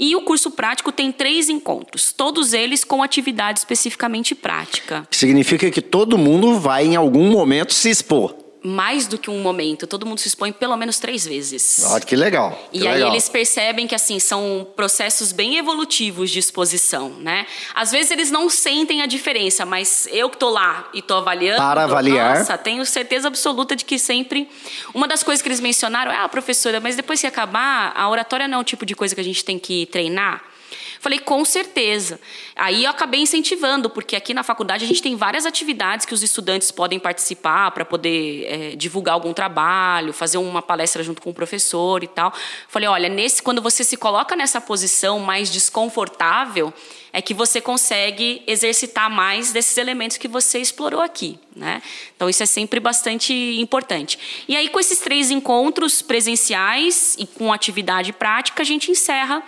E 0.00 0.16
o 0.16 0.22
curso 0.22 0.50
prático 0.50 0.90
tem 0.90 1.12
três 1.12 1.48
encontros, 1.48 2.12
todos 2.12 2.52
eles 2.52 2.82
com 2.82 3.04
atividade 3.04 3.60
especificamente 3.60 4.34
prática. 4.34 5.06
Significa 5.12 5.70
que 5.70 5.80
todo 5.80 6.18
mundo 6.18 6.58
vai, 6.58 6.86
em 6.86 6.96
algum 6.96 7.30
momento, 7.30 7.72
se 7.72 7.88
expor 7.88 8.43
mais 8.64 9.06
do 9.06 9.18
que 9.18 9.28
um 9.28 9.42
momento. 9.42 9.86
Todo 9.86 10.06
mundo 10.06 10.18
se 10.18 10.28
expõe 10.28 10.50
pelo 10.50 10.74
menos 10.74 10.98
três 10.98 11.26
vezes. 11.26 11.84
Olha 11.86 12.00
que 12.02 12.16
legal. 12.16 12.50
Que 12.72 12.78
e 12.78 12.80
legal. 12.80 12.94
aí 12.94 13.02
eles 13.02 13.28
percebem 13.28 13.86
que 13.86 13.94
assim 13.94 14.18
são 14.18 14.66
processos 14.74 15.32
bem 15.32 15.58
evolutivos 15.58 16.30
de 16.30 16.38
exposição, 16.38 17.10
né? 17.10 17.46
Às 17.74 17.92
vezes 17.92 18.10
eles 18.10 18.30
não 18.30 18.48
sentem 18.48 19.02
a 19.02 19.06
diferença, 19.06 19.66
mas 19.66 20.08
eu 20.10 20.30
que 20.30 20.38
tô 20.38 20.48
lá 20.48 20.88
e 20.94 21.02
tô 21.02 21.14
avaliando, 21.14 21.58
para 21.58 21.86
tô, 21.86 21.92
avaliar, 21.92 22.38
nossa, 22.38 22.56
tenho 22.56 22.86
certeza 22.86 23.28
absoluta 23.28 23.76
de 23.76 23.84
que 23.84 23.98
sempre 23.98 24.48
uma 24.94 25.06
das 25.06 25.22
coisas 25.22 25.42
que 25.42 25.48
eles 25.48 25.60
mencionaram 25.60 26.10
é, 26.10 26.16
ah, 26.16 26.28
professora, 26.28 26.80
mas 26.80 26.96
depois 26.96 27.20
que 27.20 27.26
acabar, 27.26 27.92
a 27.94 28.08
oratória 28.08 28.48
não 28.48 28.58
é 28.58 28.60
o 28.62 28.64
tipo 28.64 28.86
de 28.86 28.94
coisa 28.94 29.14
que 29.14 29.20
a 29.20 29.24
gente 29.24 29.44
tem 29.44 29.58
que 29.58 29.84
treinar. 29.86 30.53
Falei, 31.04 31.18
com 31.18 31.44
certeza. 31.44 32.18
Aí 32.56 32.84
eu 32.84 32.90
acabei 32.90 33.20
incentivando, 33.20 33.90
porque 33.90 34.16
aqui 34.16 34.32
na 34.32 34.42
faculdade 34.42 34.86
a 34.86 34.88
gente 34.88 35.02
tem 35.02 35.14
várias 35.16 35.44
atividades 35.44 36.06
que 36.06 36.14
os 36.14 36.22
estudantes 36.22 36.70
podem 36.70 36.98
participar 36.98 37.72
para 37.72 37.84
poder 37.84 38.46
é, 38.46 38.74
divulgar 38.74 39.12
algum 39.12 39.34
trabalho, 39.34 40.14
fazer 40.14 40.38
uma 40.38 40.62
palestra 40.62 41.02
junto 41.02 41.20
com 41.20 41.28
o 41.28 41.34
professor 41.34 42.02
e 42.02 42.06
tal. 42.06 42.32
Falei, 42.68 42.88
olha, 42.88 43.10
nesse, 43.10 43.42
quando 43.42 43.60
você 43.60 43.84
se 43.84 43.98
coloca 43.98 44.34
nessa 44.34 44.62
posição 44.62 45.18
mais 45.18 45.50
desconfortável, 45.50 46.72
é 47.12 47.20
que 47.20 47.34
você 47.34 47.60
consegue 47.60 48.42
exercitar 48.46 49.10
mais 49.10 49.52
desses 49.52 49.76
elementos 49.76 50.16
que 50.16 50.26
você 50.26 50.58
explorou 50.58 51.02
aqui, 51.02 51.38
né? 51.54 51.82
Então 52.16 52.30
isso 52.30 52.42
é 52.42 52.46
sempre 52.46 52.80
bastante 52.80 53.34
importante. 53.60 54.18
E 54.48 54.56
aí 54.56 54.70
com 54.70 54.80
esses 54.80 55.00
três 55.00 55.30
encontros 55.30 56.00
presenciais 56.00 57.14
e 57.18 57.26
com 57.26 57.52
atividade 57.52 58.10
prática 58.10 58.62
a 58.62 58.64
gente 58.64 58.90
encerra 58.90 59.44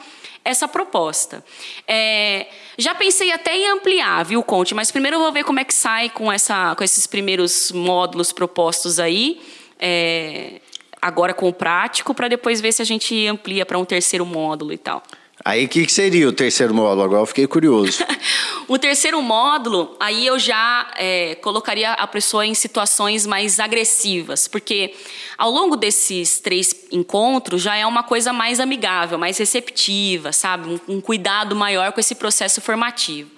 essa 0.47 0.69
proposta. 0.69 1.45
É, 1.87 2.47
já 2.79 2.95
pensei 2.95 3.33
até 3.33 3.57
em 3.57 3.69
ampliar, 3.69 4.25
viu, 4.25 4.43
Conte? 4.43 4.75
Mas 4.75 4.91
primeiro 4.91 5.17
eu 5.17 5.21
vou 5.21 5.33
ver 5.33 5.45
como 5.45 5.59
é 5.59 5.65
que 5.65 5.75
sai 5.75 6.09
com, 6.09 6.33
essa, 6.33 6.75
com 6.77 6.85
esses 6.85 7.07
primeiros 7.07 7.73
módulos 7.73 8.33
propostos 8.33 9.01
aí. 9.01 9.41
É, 9.79 10.61
agora 11.03 11.35
com 11.35 11.49
o 11.49 11.53
prático, 11.53 12.15
para 12.15 12.29
depois 12.29 12.61
ver 12.61 12.73
se 12.73 12.81
a 12.81 12.85
gente 12.85 13.27
amplia 13.27 13.67
para 13.67 13.79
um 13.79 13.85
terceiro 13.85 14.25
módulo 14.25 14.73
e 14.73 14.79
tal. 14.79 15.03
Aí 15.47 15.67
o 15.67 15.69
que, 15.69 15.87
que, 15.87 15.93
seria 15.93 16.29
o 16.29 16.33
terceiro 16.33 16.75
módulo? 16.75 17.05
Agora 17.05 17.23
eu 17.23 17.27
fiquei 17.27 17.47
curioso. 17.47 18.05
o 18.67 18.77
terceiro 18.77 19.23
módulo, 19.23 19.97
aí 20.01 20.27
eu 20.27 20.41
já 20.41 20.91
é, 20.97 21.37
colocaria 21.37 21.93
a 21.93 22.07
pessoa 22.09 22.45
em 22.45 22.53
situações 22.53 23.25
mais 23.25 23.61
agressivas, 23.61 24.49
porque 24.49 24.93
ao 25.39 25.49
longo 25.49 25.77
desses 25.77 26.41
três 26.41 26.75
encontros 26.91 27.63
já 27.63 27.77
é 27.77 27.87
uma 27.87 28.03
coisa 28.03 28.33
mais 28.33 28.59
amigável, 28.59 29.19
mais 29.19 29.39
receptiva, 29.39 30.33
sabe? 30.33 30.69
um, 30.89 30.97
um 30.97 31.01
cuidado 31.01 31.55
maior 31.55 31.93
com 31.93 32.01
esse 32.01 32.17
processo 32.17 32.61
formativo. 32.61 33.31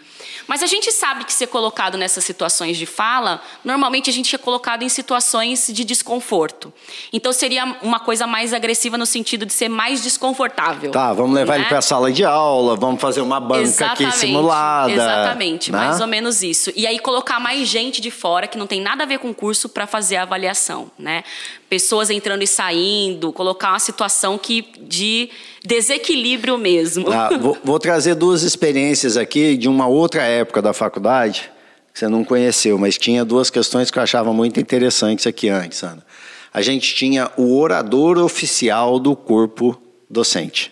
Mas 0.49 0.63
a 0.63 0.67
gente 0.67 0.91
sabe 0.91 1.25
que 1.25 1.33
ser 1.33 1.47
colocado 1.47 1.99
nessas 1.99 2.25
situações 2.25 2.79
de 2.79 2.87
fala, 2.87 3.43
normalmente 3.63 4.09
a 4.09 4.13
gente 4.13 4.35
é 4.35 4.39
colocado 4.39 4.83
em 4.83 4.89
situações 4.89 5.67
de 5.71 5.85
desconforto. 5.85 6.73
Então 7.13 7.35
seria 7.35 7.77
uma 7.83 8.01
coisa 8.01 8.27
mais 8.27 8.55
agressiva 8.55 8.97
no 8.97 9.05
sentido 9.05 9.45
de 9.45 9.53
ser 9.53 9.69
mais 9.69 10.03
desconfortável. 10.03 10.91
Tá, 10.91 11.13
vamos 11.13 11.35
levar 11.35 11.55
né? 11.55 11.61
ele 11.61 11.69
para 11.69 11.79
a 11.79 11.83
sala 11.83 12.11
de 12.11 12.25
aula, 12.25 12.77
vamos 12.77 12.99
fazer 12.99 13.21
uma 13.21 13.39
banca 13.39 13.61
exatamente, 13.61 14.05
aqui 14.05 14.17
simulada. 14.17 14.91
Exatamente, 14.91 15.71
né? 15.71 15.79
mais 15.79 16.01
ou 16.01 16.07
menos 16.07 16.43
isso. 16.43 16.73
E 16.75 16.87
aí 16.87 16.99
colocar 16.99 17.39
mais 17.39 17.69
gente 17.69 18.01
de 18.01 18.11
fora 18.11 18.47
que 18.47 18.57
não 18.57 18.67
tem 18.67 18.81
nada 18.81 19.03
a 19.03 19.07
ver 19.07 19.19
com 19.19 19.29
o 19.29 19.35
curso 19.35 19.69
para 19.69 19.87
fazer 19.87 20.17
a 20.17 20.23
avaliação, 20.23 20.91
né? 20.99 21.25
Pessoas 21.69 22.09
entrando 22.09 22.43
e 22.43 22.47
saindo, 22.47 23.31
colocar 23.35 23.69
uma 23.69 23.79
situação 23.79 24.39
que 24.39 24.67
de 24.81 25.29
desequilíbrio 25.69 26.57
mesmo. 26.57 27.13
Ah, 27.13 27.29
vou, 27.39 27.57
vou, 27.63 27.79
trazer 27.79 28.15
duas 28.15 28.43
experiências 28.43 29.19
aqui 29.19 29.57
de 29.57 29.69
uma 29.69 29.87
outra 29.87 30.23
época 30.23 30.63
da 30.63 30.73
faculdade, 30.73 31.51
que 31.93 31.99
você 31.99 32.09
não 32.09 32.25
conheceu, 32.25 32.79
mas 32.79 32.97
tinha 32.97 33.25
duas 33.25 33.51
questões 33.51 33.91
que 33.91 33.99
eu 33.99 34.03
achava 34.03 34.33
muito 34.33 34.59
interessantes 34.59 35.27
aqui 35.27 35.49
antes, 35.51 35.83
Ana. 35.83 36.05
A 36.53 36.63
gente 36.63 36.95
tinha 36.95 37.31
o 37.37 37.59
orador 37.59 38.17
oficial 38.19 38.99
do 38.99 39.15
corpo 39.15 39.81
docente. 40.09 40.71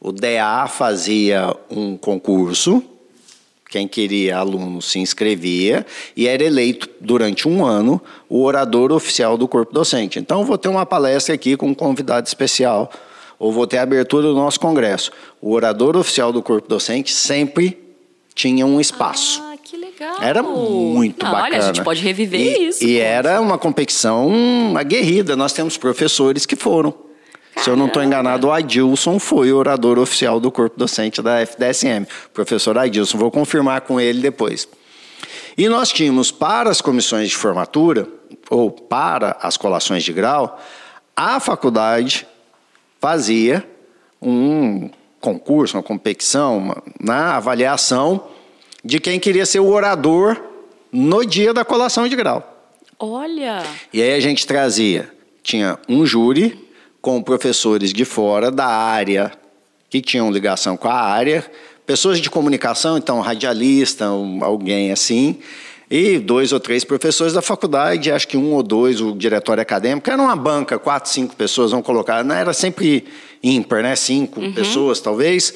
O 0.00 0.10
DA 0.10 0.66
fazia 0.66 1.54
um 1.70 1.96
concurso, 1.96 2.82
quem 3.68 3.86
queria 3.86 4.38
aluno 4.38 4.80
se 4.80 4.98
inscrevia 4.98 5.84
e 6.16 6.26
era 6.26 6.42
eleito 6.42 6.88
durante 7.00 7.46
um 7.46 7.64
ano 7.64 8.00
o 8.28 8.42
orador 8.42 8.92
oficial 8.92 9.36
do 9.36 9.46
corpo 9.46 9.74
docente. 9.74 10.18
Então, 10.18 10.44
vou 10.44 10.56
ter 10.56 10.68
uma 10.68 10.86
palestra 10.86 11.34
aqui 11.34 11.56
com 11.56 11.68
um 11.68 11.74
convidado 11.74 12.26
especial 12.26 12.90
ou 13.38 13.52
vou 13.52 13.66
ter 13.66 13.78
a 13.78 13.82
abertura 13.82 14.28
do 14.28 14.34
nosso 14.34 14.58
congresso. 14.58 15.10
O 15.40 15.52
orador 15.52 15.96
oficial 15.96 16.32
do 16.32 16.42
corpo 16.42 16.68
docente 16.68 17.12
sempre 17.12 17.78
tinha 18.34 18.66
um 18.66 18.80
espaço. 18.80 19.42
Ah, 19.42 19.56
que 19.62 19.76
legal. 19.76 20.16
Era 20.20 20.42
muito 20.42 21.24
Não, 21.24 21.32
bacana. 21.32 21.56
Olha, 21.56 21.58
a 21.58 21.66
gente 21.66 21.82
pode 21.82 22.02
reviver 22.02 22.40
e, 22.40 22.68
isso. 22.68 22.84
E 22.84 22.98
era 22.98 23.40
uma 23.40 23.58
competição 23.58 24.74
aguerrida. 24.76 25.34
Nós 25.36 25.52
temos 25.52 25.76
professores 25.76 26.44
que 26.44 26.56
foram. 26.56 26.92
Caramba. 26.92 27.64
Se 27.64 27.70
eu 27.70 27.76
não 27.76 27.86
estou 27.86 28.02
enganado, 28.02 28.48
o 28.48 28.52
Adilson 28.52 29.18
foi 29.18 29.50
o 29.50 29.56
orador 29.56 29.98
oficial 29.98 30.38
do 30.38 30.50
corpo 30.50 30.78
docente 30.78 31.22
da 31.22 31.40
FDSM. 31.40 32.06
Professor 32.34 32.76
Adilson, 32.76 33.16
vou 33.16 33.30
confirmar 33.30 33.80
com 33.80 33.98
ele 33.98 34.20
depois. 34.20 34.68
E 35.56 35.66
nós 35.68 35.90
tínhamos 35.90 36.30
para 36.30 36.68
as 36.68 36.82
comissões 36.82 37.30
de 37.30 37.36
formatura, 37.36 38.06
ou 38.50 38.70
para 38.70 39.38
as 39.40 39.56
colações 39.56 40.04
de 40.04 40.12
grau, 40.12 40.60
a 41.16 41.40
faculdade 41.40 42.26
fazia 43.00 43.66
um 44.20 44.90
concurso, 45.20 45.76
uma 45.76 45.82
competição, 45.82 46.58
uma, 46.58 46.82
na 47.00 47.36
avaliação 47.36 48.28
de 48.84 49.00
quem 49.00 49.18
queria 49.18 49.44
ser 49.44 49.60
o 49.60 49.68
orador 49.68 50.40
no 50.92 51.24
dia 51.24 51.52
da 51.52 51.64
colação 51.64 52.08
de 52.08 52.14
grau. 52.14 52.52
Olha! 52.98 53.62
E 53.92 54.00
aí 54.00 54.14
a 54.14 54.20
gente 54.20 54.46
trazia, 54.46 55.12
tinha 55.42 55.78
um 55.88 56.06
júri 56.06 56.66
com 57.00 57.22
professores 57.22 57.92
de 57.92 58.04
fora 58.04 58.50
da 58.50 58.66
área 58.66 59.32
que 59.90 60.00
tinham 60.00 60.30
ligação 60.30 60.76
com 60.76 60.88
a 60.88 60.94
área, 60.94 61.44
pessoas 61.84 62.18
de 62.18 62.28
comunicação, 62.30 62.96
então 62.96 63.20
radialista, 63.20 64.06
alguém 64.06 64.90
assim, 64.90 65.38
e 65.90 66.18
dois 66.18 66.52
ou 66.52 66.58
três 66.58 66.84
professores 66.84 67.32
da 67.32 67.40
faculdade, 67.40 68.10
acho 68.10 68.26
que 68.26 68.36
um 68.36 68.54
ou 68.54 68.62
dois, 68.62 69.00
o 69.00 69.12
diretório 69.12 69.62
acadêmico. 69.62 70.10
Era 70.10 70.20
uma 70.20 70.34
banca, 70.34 70.78
quatro, 70.78 71.10
cinco 71.10 71.36
pessoas, 71.36 71.70
vão 71.70 71.82
colocar. 71.82 72.24
Não 72.24 72.34
era 72.34 72.52
sempre 72.52 73.04
ímpar, 73.42 73.82
né? 73.82 73.94
Cinco 73.94 74.40
uhum. 74.40 74.52
pessoas, 74.52 75.00
talvez. 75.00 75.54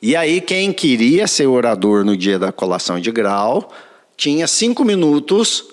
E 0.00 0.16
aí, 0.16 0.40
quem 0.40 0.72
queria 0.72 1.26
ser 1.26 1.46
orador 1.46 2.04
no 2.04 2.16
dia 2.16 2.38
da 2.38 2.50
colação 2.50 2.98
de 2.98 3.10
grau, 3.10 3.70
tinha 4.16 4.46
cinco 4.46 4.82
minutos 4.82 5.66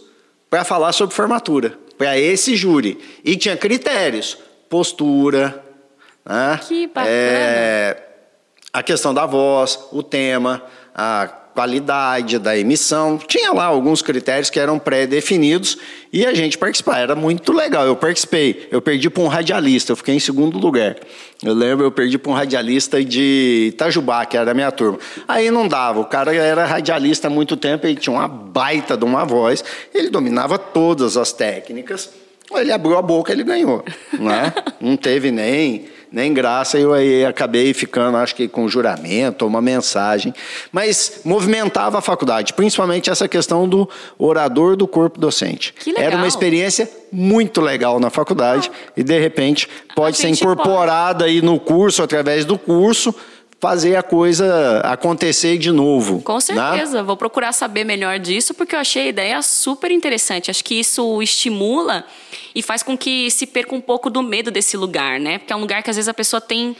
para 0.50 0.66
falar 0.66 0.92
sobre 0.92 1.16
formatura, 1.16 1.78
para 1.98 2.20
esse 2.20 2.58
júri. 2.58 3.00
E 3.24 3.38
tinha 3.38 3.56
critérios: 3.56 4.38
postura, 4.70 5.64
né? 6.26 6.60
Que 6.68 6.88
bacana. 6.88 7.10
É, 7.10 8.04
a 8.74 8.84
questão 8.84 9.14
da 9.14 9.26
voz, 9.26 9.80
o 9.94 10.04
tema, 10.04 10.62
a 10.94 11.26
qualidade 11.58 12.38
da 12.38 12.56
emissão. 12.56 13.18
Tinha 13.18 13.52
lá 13.52 13.66
alguns 13.66 14.04
critérios 14.04 14.48
que 14.48 14.60
eram 14.60 14.78
pré-definidos 14.78 15.76
e 16.14 16.24
a 16.24 16.32
gente 16.32 16.56
participava. 16.56 17.00
Era 17.00 17.16
muito 17.16 17.52
legal. 17.52 17.84
Eu 17.84 17.96
participei. 17.96 18.68
Eu 18.70 18.80
perdi 18.80 19.10
para 19.10 19.24
um 19.24 19.28
radialista, 19.28 19.92
eu 19.92 19.96
fiquei 19.96 20.14
em 20.14 20.20
segundo 20.20 20.60
lugar. 20.60 20.98
Eu 21.42 21.56
lembro, 21.56 21.84
eu 21.84 21.92
perdi 21.92 22.20
para 22.20 22.32
um 22.32 22.36
radialista 22.36 23.04
de 23.04 23.70
Itajubá, 23.74 24.24
que 24.28 24.38
era 24.38 24.46
da 24.46 24.54
minha 24.54 24.72
turma. 24.72 25.00
Aí 25.28 25.50
não 25.50 25.68
dava. 25.68 26.00
O 26.00 26.06
cara 26.06 26.32
era 26.32 26.64
radialista 26.64 27.26
há 27.26 27.32
muito 27.32 27.58
tempo, 27.58 27.88
ele 27.88 27.96
tinha 27.96 28.16
uma 28.16 28.28
baita 28.28 28.96
de 28.96 29.04
uma 29.04 29.26
voz, 29.26 29.66
ele 29.96 30.12
dominava 30.12 30.60
todas 30.60 31.18
as 31.18 31.34
técnicas. 31.34 32.12
Ele 32.52 32.72
abriu 32.72 33.00
a 33.00 33.02
boca, 33.02 33.32
ele 33.32 33.44
ganhou. 33.44 33.84
Né? 34.14 34.54
Não 34.80 34.96
teve 34.96 35.32
nem 35.32 35.88
nem 36.12 36.34
graça, 36.34 36.78
eu 36.78 36.94
aí 36.94 37.26
acabei 37.26 37.74
ficando, 37.74 38.18
acho 38.18 38.36
que 38.36 38.48
com 38.48 38.68
juramento, 38.68 39.46
uma 39.46 39.62
mensagem. 39.62 40.34
Mas 40.72 41.22
movimentava 41.26 42.00
a 42.00 42.02
faculdade, 42.02 42.54
principalmente 42.54 43.10
essa 43.10 43.28
questão 43.28 43.68
do 43.68 43.90
orador 44.18 44.76
do 44.76 44.88
corpo 44.88 45.20
docente. 45.20 45.74
Que 45.74 45.92
legal. 45.92 46.06
Era 46.06 46.16
uma 46.18 46.28
experiência 46.28 46.90
muito 47.12 47.62
legal 47.62 48.00
na 48.00 48.10
faculdade 48.10 48.72
ah. 48.74 48.92
e, 48.98 49.04
de 49.04 49.20
repente, 49.20 49.68
pode 49.96 50.18
ser 50.18 50.30
incorporada 50.30 51.26
pode. 51.26 51.32
aí 51.32 51.42
no 51.42 51.60
curso, 51.60 52.04
através 52.04 52.46
do 52.46 52.58
curso, 52.58 53.14
fazer 53.60 53.96
a 53.96 54.04
coisa 54.04 54.82
acontecer 54.82 55.58
de 55.58 55.72
novo. 55.72 56.22
Com 56.22 56.36
né? 56.36 56.42
certeza, 56.42 56.98
né? 56.98 57.04
vou 57.04 57.18
procurar 57.18 57.52
saber 57.54 57.84
melhor 57.84 58.20
disso, 58.20 58.54
porque 58.54 58.76
eu 58.76 58.80
achei 58.80 59.04
a 59.04 59.08
ideia 59.08 59.42
super 59.42 59.92
interessante. 59.92 60.52
Acho 60.52 60.64
que 60.64 60.80
isso 60.80 61.22
estimula 61.22 62.06
e 62.54 62.62
faz 62.62 62.84
com 62.84 62.98
que 62.98 63.30
se 63.32 63.48
perca 63.48 63.74
um 63.74 63.82
pouco 63.82 64.10
do 64.10 64.22
medo 64.22 64.52
desse 64.52 64.78
lugar, 64.78 65.20
né? 65.20 65.40
Porque 65.40 65.54
é 65.54 65.56
um 65.56 65.60
lugar 65.60 65.82
que 65.82 65.90
às 65.90 65.96
vezes 65.96 66.08
a 66.08 66.14
pessoa 66.14 66.40
tem 66.40 66.76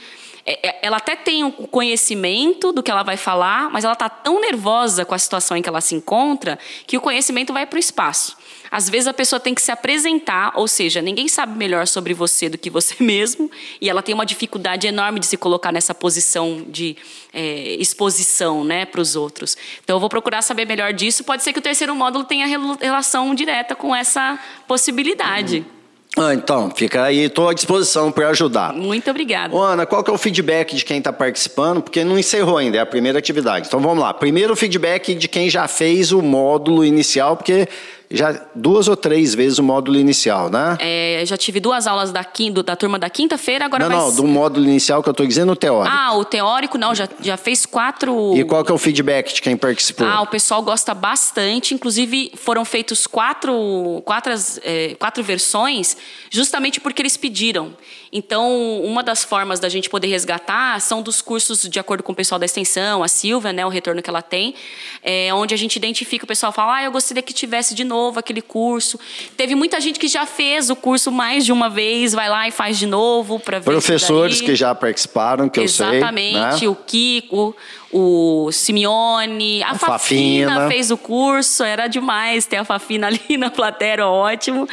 é, 0.50 0.66
é, 0.66 0.78
ela 0.80 0.96
até 0.96 1.14
tem 1.14 1.44
o 1.44 1.52
conhecimento 1.52 2.72
do 2.72 2.82
que 2.82 2.90
ela 2.90 3.02
vai 3.02 3.18
falar, 3.18 3.68
mas 3.70 3.84
ela 3.84 3.92
está 3.92 4.08
tão 4.08 4.40
nervosa 4.40 5.04
com 5.04 5.14
a 5.14 5.18
situação 5.18 5.58
em 5.58 5.60
que 5.60 5.68
ela 5.68 5.82
se 5.82 5.94
encontra 5.94 6.58
que 6.86 6.96
o 6.96 7.02
conhecimento 7.02 7.52
vai 7.52 7.66
para 7.66 7.76
o 7.76 7.78
espaço. 7.78 8.34
Às 8.70 8.88
vezes 8.88 9.06
a 9.06 9.14
pessoa 9.14 9.40
tem 9.40 9.54
que 9.54 9.62
se 9.62 9.70
apresentar, 9.70 10.52
ou 10.54 10.68
seja, 10.68 11.00
ninguém 11.00 11.28
sabe 11.28 11.56
melhor 11.56 11.86
sobre 11.86 12.14
você 12.14 12.48
do 12.48 12.58
que 12.58 12.70
você 12.70 12.94
mesmo, 13.02 13.50
e 13.80 13.88
ela 13.88 14.02
tem 14.02 14.14
uma 14.14 14.26
dificuldade 14.26 14.86
enorme 14.86 15.20
de 15.20 15.26
se 15.26 15.36
colocar 15.36 15.72
nessa 15.72 15.94
posição 15.94 16.64
de 16.68 16.96
é, 17.32 17.76
exposição 17.78 18.64
né, 18.64 18.84
para 18.84 19.00
os 19.00 19.16
outros. 19.16 19.56
Então 19.82 19.96
eu 19.96 20.00
vou 20.00 20.08
procurar 20.08 20.42
saber 20.42 20.66
melhor 20.66 20.92
disso. 20.92 21.24
Pode 21.24 21.42
ser 21.42 21.52
que 21.52 21.58
o 21.58 21.62
terceiro 21.62 21.94
módulo 21.94 22.24
tenha 22.24 22.46
relação 22.46 23.34
direta 23.34 23.74
com 23.74 23.94
essa 23.94 24.38
possibilidade. 24.66 25.58
Uhum. 25.58 25.78
Ah, 26.16 26.34
então, 26.34 26.70
fica 26.74 27.04
aí, 27.04 27.26
estou 27.26 27.48
à 27.48 27.54
disposição 27.54 28.10
para 28.10 28.28
ajudar. 28.30 28.72
Muito 28.72 29.08
obrigada. 29.08 29.54
Ô, 29.54 29.62
Ana, 29.62 29.86
qual 29.86 30.02
que 30.02 30.10
é 30.10 30.12
o 30.12 30.18
feedback 30.18 30.74
de 30.74 30.84
quem 30.84 30.98
está 30.98 31.12
participando? 31.12 31.80
Porque 31.80 32.02
não 32.02 32.18
encerrou 32.18 32.56
ainda, 32.56 32.78
é 32.78 32.80
a 32.80 32.86
primeira 32.86 33.18
atividade. 33.18 33.68
Então 33.68 33.78
vamos 33.78 34.02
lá. 34.02 34.12
Primeiro 34.12 34.56
feedback 34.56 35.14
de 35.14 35.28
quem 35.28 35.48
já 35.48 35.68
fez 35.68 36.10
o 36.10 36.20
módulo 36.20 36.84
inicial, 36.84 37.36
porque 37.36 37.68
já 38.10 38.40
duas 38.54 38.88
ou 38.88 38.96
três 38.96 39.34
vezes 39.34 39.58
o 39.58 39.62
módulo 39.62 39.98
inicial, 39.98 40.48
né? 40.48 40.78
É, 40.80 41.22
já 41.26 41.36
tive 41.36 41.60
duas 41.60 41.86
aulas 41.86 42.10
da, 42.10 42.24
quinta, 42.24 42.62
da 42.62 42.74
turma 42.74 42.98
da 42.98 43.10
quinta-feira, 43.10 43.66
agora 43.66 43.86
Não, 43.86 44.08
não, 44.08 44.14
do 44.14 44.26
módulo 44.26 44.64
inicial 44.66 45.02
que 45.02 45.08
eu 45.08 45.12
estou 45.12 45.26
dizendo, 45.26 45.52
o 45.52 45.56
teórico. 45.56 45.94
Ah, 45.94 46.16
o 46.16 46.24
teórico 46.24 46.78
não, 46.78 46.94
já, 46.94 47.06
já 47.20 47.36
fez 47.36 47.66
quatro... 47.66 48.34
E 48.34 48.44
qual 48.44 48.64
que 48.64 48.72
é 48.72 48.74
o 48.74 48.78
feedback 48.78 49.34
de 49.34 49.42
quem 49.42 49.56
participou? 49.56 50.06
Ah, 50.06 50.22
o 50.22 50.26
pessoal 50.26 50.62
gosta 50.62 50.94
bastante, 50.94 51.74
inclusive 51.74 52.32
foram 52.34 52.64
feitos 52.64 53.06
quatro, 53.06 54.02
quatro, 54.06 54.32
é, 54.62 54.96
quatro 54.98 55.22
versões, 55.22 55.96
justamente 56.30 56.80
porque 56.80 57.02
eles 57.02 57.16
pediram. 57.16 57.74
Então, 58.10 58.80
uma 58.82 59.02
das 59.02 59.22
formas 59.22 59.60
da 59.60 59.68
gente 59.68 59.90
poder 59.90 60.06
resgatar 60.06 60.80
são 60.80 61.02
dos 61.02 61.20
cursos 61.20 61.68
de 61.68 61.78
acordo 61.78 62.02
com 62.02 62.12
o 62.12 62.14
pessoal 62.14 62.38
da 62.38 62.46
extensão, 62.46 63.02
a 63.02 63.08
Silvia, 63.08 63.52
né, 63.52 63.66
o 63.66 63.68
retorno 63.68 64.00
que 64.00 64.08
ela 64.08 64.22
tem, 64.22 64.54
é, 65.02 65.28
onde 65.34 65.52
a 65.52 65.58
gente 65.58 65.76
identifica 65.76 66.24
o 66.24 66.28
pessoal 66.28 66.50
fala, 66.52 66.76
ah, 66.76 66.84
eu 66.84 66.90
gostaria 66.90 67.22
que 67.22 67.34
tivesse 67.34 67.74
de 67.74 67.84
novo 67.84 67.97
aquele 68.16 68.40
curso. 68.42 68.98
Teve 69.36 69.54
muita 69.54 69.80
gente 69.80 69.98
que 69.98 70.08
já 70.08 70.26
fez 70.26 70.70
o 70.70 70.76
curso 70.76 71.10
mais 71.10 71.44
de 71.44 71.52
uma 71.52 71.68
vez, 71.68 72.12
vai 72.12 72.28
lá 72.28 72.46
e 72.48 72.50
faz 72.50 72.78
de 72.78 72.86
novo 72.86 73.38
para 73.38 73.58
ver. 73.58 73.64
Professores 73.64 74.40
que 74.40 74.54
já 74.54 74.74
participaram, 74.74 75.48
que 75.48 75.60
Exatamente, 75.60 76.02
eu 76.02 76.10
sei. 76.12 76.28
Exatamente, 76.28 76.64
né? 76.64 76.68
o 76.68 76.74
Kiko, 76.74 77.56
o 77.90 78.50
Simeone, 78.52 79.62
a, 79.62 79.70
a 79.70 79.74
Fafina, 79.74 80.48
Fafina, 80.52 80.68
fez 80.68 80.90
o 80.90 80.96
curso, 80.96 81.64
era 81.64 81.86
demais 81.86 82.44
ter 82.46 82.56
a 82.56 82.64
Fafina 82.64 83.06
ali 83.08 83.36
na 83.38 83.50
plateia, 83.50 84.06
ótimo. 84.06 84.68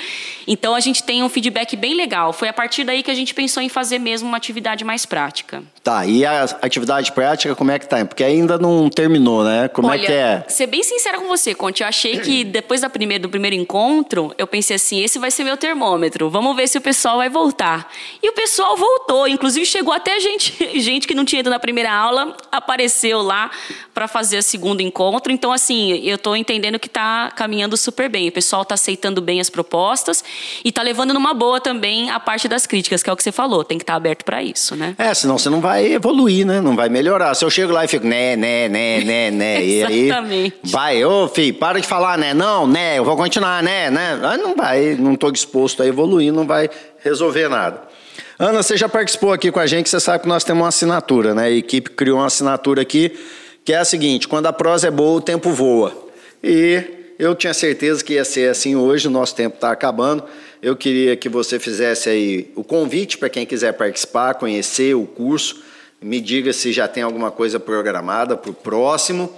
Então 0.48 0.76
a 0.76 0.80
gente 0.80 1.04
tem 1.04 1.24
um 1.24 1.30
feedback 1.30 1.76
bem 1.76 1.96
legal. 1.96 2.34
Foi 2.34 2.48
a 2.48 2.54
partir 2.54 2.84
daí 2.84 3.02
que 3.02 3.10
a 3.10 3.16
gente 3.16 3.34
pensou 3.34 3.64
em 3.64 3.70
fazer 3.70 4.00
mesmo 4.00 4.28
uma 4.28 4.38
atividade 4.38 4.84
mais 4.84 5.06
prática. 5.06 5.64
Tá, 5.84 6.06
e 6.06 6.26
a 6.26 6.44
atividade 6.62 7.12
prática 7.12 7.56
como 7.56 7.72
é 7.72 7.80
que 7.80 7.88
tá? 7.88 8.04
Porque 8.06 8.24
ainda 8.24 8.58
não 8.58 8.90
terminou, 8.90 9.44
né? 9.44 9.68
Como 9.68 9.88
Olha, 9.88 10.02
é 10.02 10.06
que 10.06 10.12
é? 10.12 10.44
Ser 10.48 10.68
bem 10.68 10.84
sincera 10.84 11.18
com 11.20 11.28
você, 11.28 11.54
Conte, 11.56 11.84
eu 11.84 11.88
achei 11.88 12.20
que 12.20 12.44
depois 12.46 12.82
da 12.82 12.90
primeira, 12.90 13.22
do 13.22 13.30
primeiro 13.30 13.56
encontro, 13.56 14.34
eu 14.38 14.46
pensei 14.48 14.76
assim, 14.76 15.02
esse 15.02 15.18
vai 15.18 15.32
ser 15.32 15.44
meu 15.44 15.58
termômetro. 15.58 16.30
Vamos 16.30 16.56
ver 16.56 16.68
se 16.68 16.78
o 16.78 16.82
pessoal 16.82 17.18
vai 17.18 17.30
voltar. 17.30 17.90
E 18.22 18.30
o 18.30 18.34
pessoal 18.34 18.76
voltou, 18.76 19.28
inclusive 19.28 19.66
chegou 19.66 19.94
até 19.94 20.20
gente, 20.20 20.54
gente 20.82 21.08
que 21.08 21.16
não 21.16 21.24
tinha 21.24 21.40
ido 21.40 21.50
na 21.50 21.60
primeira 21.60 21.94
aula, 21.94 22.36
apareceu 22.52 23.05
apareceu 23.06 23.22
lá 23.22 23.52
para 23.94 24.08
fazer 24.08 24.38
o 24.38 24.44
segundo 24.44 24.82
encontro. 24.82 25.32
Então, 25.32 25.52
assim, 25.52 25.94
eu 26.04 26.16
estou 26.16 26.36
entendendo 26.36 26.80
que 26.80 26.88
está 26.88 27.32
caminhando 27.32 27.78
super 27.78 28.10
bem. 28.10 28.28
O 28.28 28.32
pessoal 28.32 28.64
está 28.64 28.74
aceitando 28.76 29.22
bem 29.22 29.40
as 29.40 29.50
propostas 29.50 30.24
e 30.64 30.70
está 30.70 30.82
levando 30.82 31.14
numa 31.14 31.34
boa 31.34 31.62
também 31.62 32.10
a 32.10 32.20
parte 32.20 32.48
das 32.48 32.66
críticas, 32.66 33.04
que 33.04 33.10
é 33.10 33.14
o 33.14 33.16
que 33.16 33.24
você 33.24 33.32
falou. 33.32 33.64
Tem 33.64 33.78
que 33.78 33.84
estar 33.84 33.94
tá 33.94 33.98
aberto 33.98 34.24
para 34.24 34.42
isso, 34.42 34.76
né? 34.76 34.96
É, 34.98 35.14
senão 35.14 35.38
você 35.38 35.50
não 35.50 35.62
vai 35.62 35.94
evoluir, 35.94 36.46
né? 36.46 36.60
Não 36.60 36.76
vai 36.76 36.90
melhorar. 36.90 37.34
Se 37.36 37.46
eu 37.46 37.50
chego 37.50 37.72
lá 37.72 37.86
e 37.86 37.88
fico, 37.88 38.06
né, 38.06 38.36
né, 38.36 38.68
né, 38.68 39.02
né, 39.02 39.32
né, 39.32 39.64
e 39.66 39.84
aí 39.84 40.54
vai, 40.64 41.04
ô, 41.06 41.28
filho, 41.28 41.54
para 41.56 41.80
de 41.80 41.88
falar, 41.88 42.18
né? 42.18 42.34
Não, 42.34 42.66
né, 42.66 42.98
eu 42.98 43.06
vou 43.06 43.16
continuar, 43.16 43.62
né, 43.62 43.90
né. 43.90 44.20
Não 44.42 44.56
vai, 44.56 44.96
não 44.96 45.14
estou 45.14 45.32
disposto 45.32 45.84
a 45.84 45.88
evoluir, 45.88 46.34
não 46.34 46.46
vai 46.46 46.70
resolver 47.04 47.48
nada. 47.48 47.95
Ana, 48.38 48.62
você 48.62 48.76
já 48.76 48.90
participou 48.90 49.32
aqui 49.32 49.50
com 49.50 49.62
a 49.62 49.66
gente, 49.66 49.90
você 49.90 50.00
sabe 50.00 50.24
que 50.24 50.28
nós 50.28 50.44
temos 50.44 50.62
uma 50.62 50.68
assinatura, 50.68 51.34
né? 51.34 51.44
A 51.44 51.52
equipe 51.52 51.92
criou 51.92 52.18
uma 52.18 52.26
assinatura 52.26 52.82
aqui, 52.82 53.18
que 53.64 53.72
é 53.72 53.78
a 53.78 53.86
seguinte: 53.86 54.28
quando 54.28 54.48
a 54.48 54.54
prosa 54.54 54.90
é 54.90 54.92
boa, 54.92 55.20
o 55.20 55.22
tempo 55.22 55.52
voa. 55.52 55.96
E 56.44 56.84
eu 57.18 57.34
tinha 57.34 57.54
certeza 57.54 58.04
que 58.04 58.14
ia 58.14 58.26
ser 58.26 58.50
assim 58.50 58.76
hoje, 58.76 59.08
o 59.08 59.12
nosso 59.12 59.34
tempo 59.36 59.56
está 59.56 59.72
acabando. 59.72 60.26
Eu 60.62 60.76
queria 60.76 61.16
que 61.16 61.30
você 61.30 61.60
fizesse 61.60 62.10
aí 62.10 62.52
o 62.56 62.64
convite 62.64 63.18
para 63.18 63.30
quem 63.30 63.46
quiser 63.46 63.72
participar, 63.72 64.34
conhecer 64.34 64.96
o 64.96 65.06
curso. 65.06 65.64
Me 66.02 66.20
diga 66.20 66.52
se 66.52 66.74
já 66.74 66.90
tem 66.90 67.04
alguma 67.04 67.32
coisa 67.32 67.58
programada 67.58 68.36
para 68.36 68.52
o 68.52 68.54
próximo. 68.54 69.34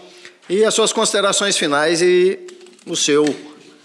E 0.49 0.63
as 0.63 0.73
suas 0.73 0.91
considerações 0.91 1.55
finais 1.55 2.01
e 2.01 2.39
o 2.85 2.95
seu 2.95 3.25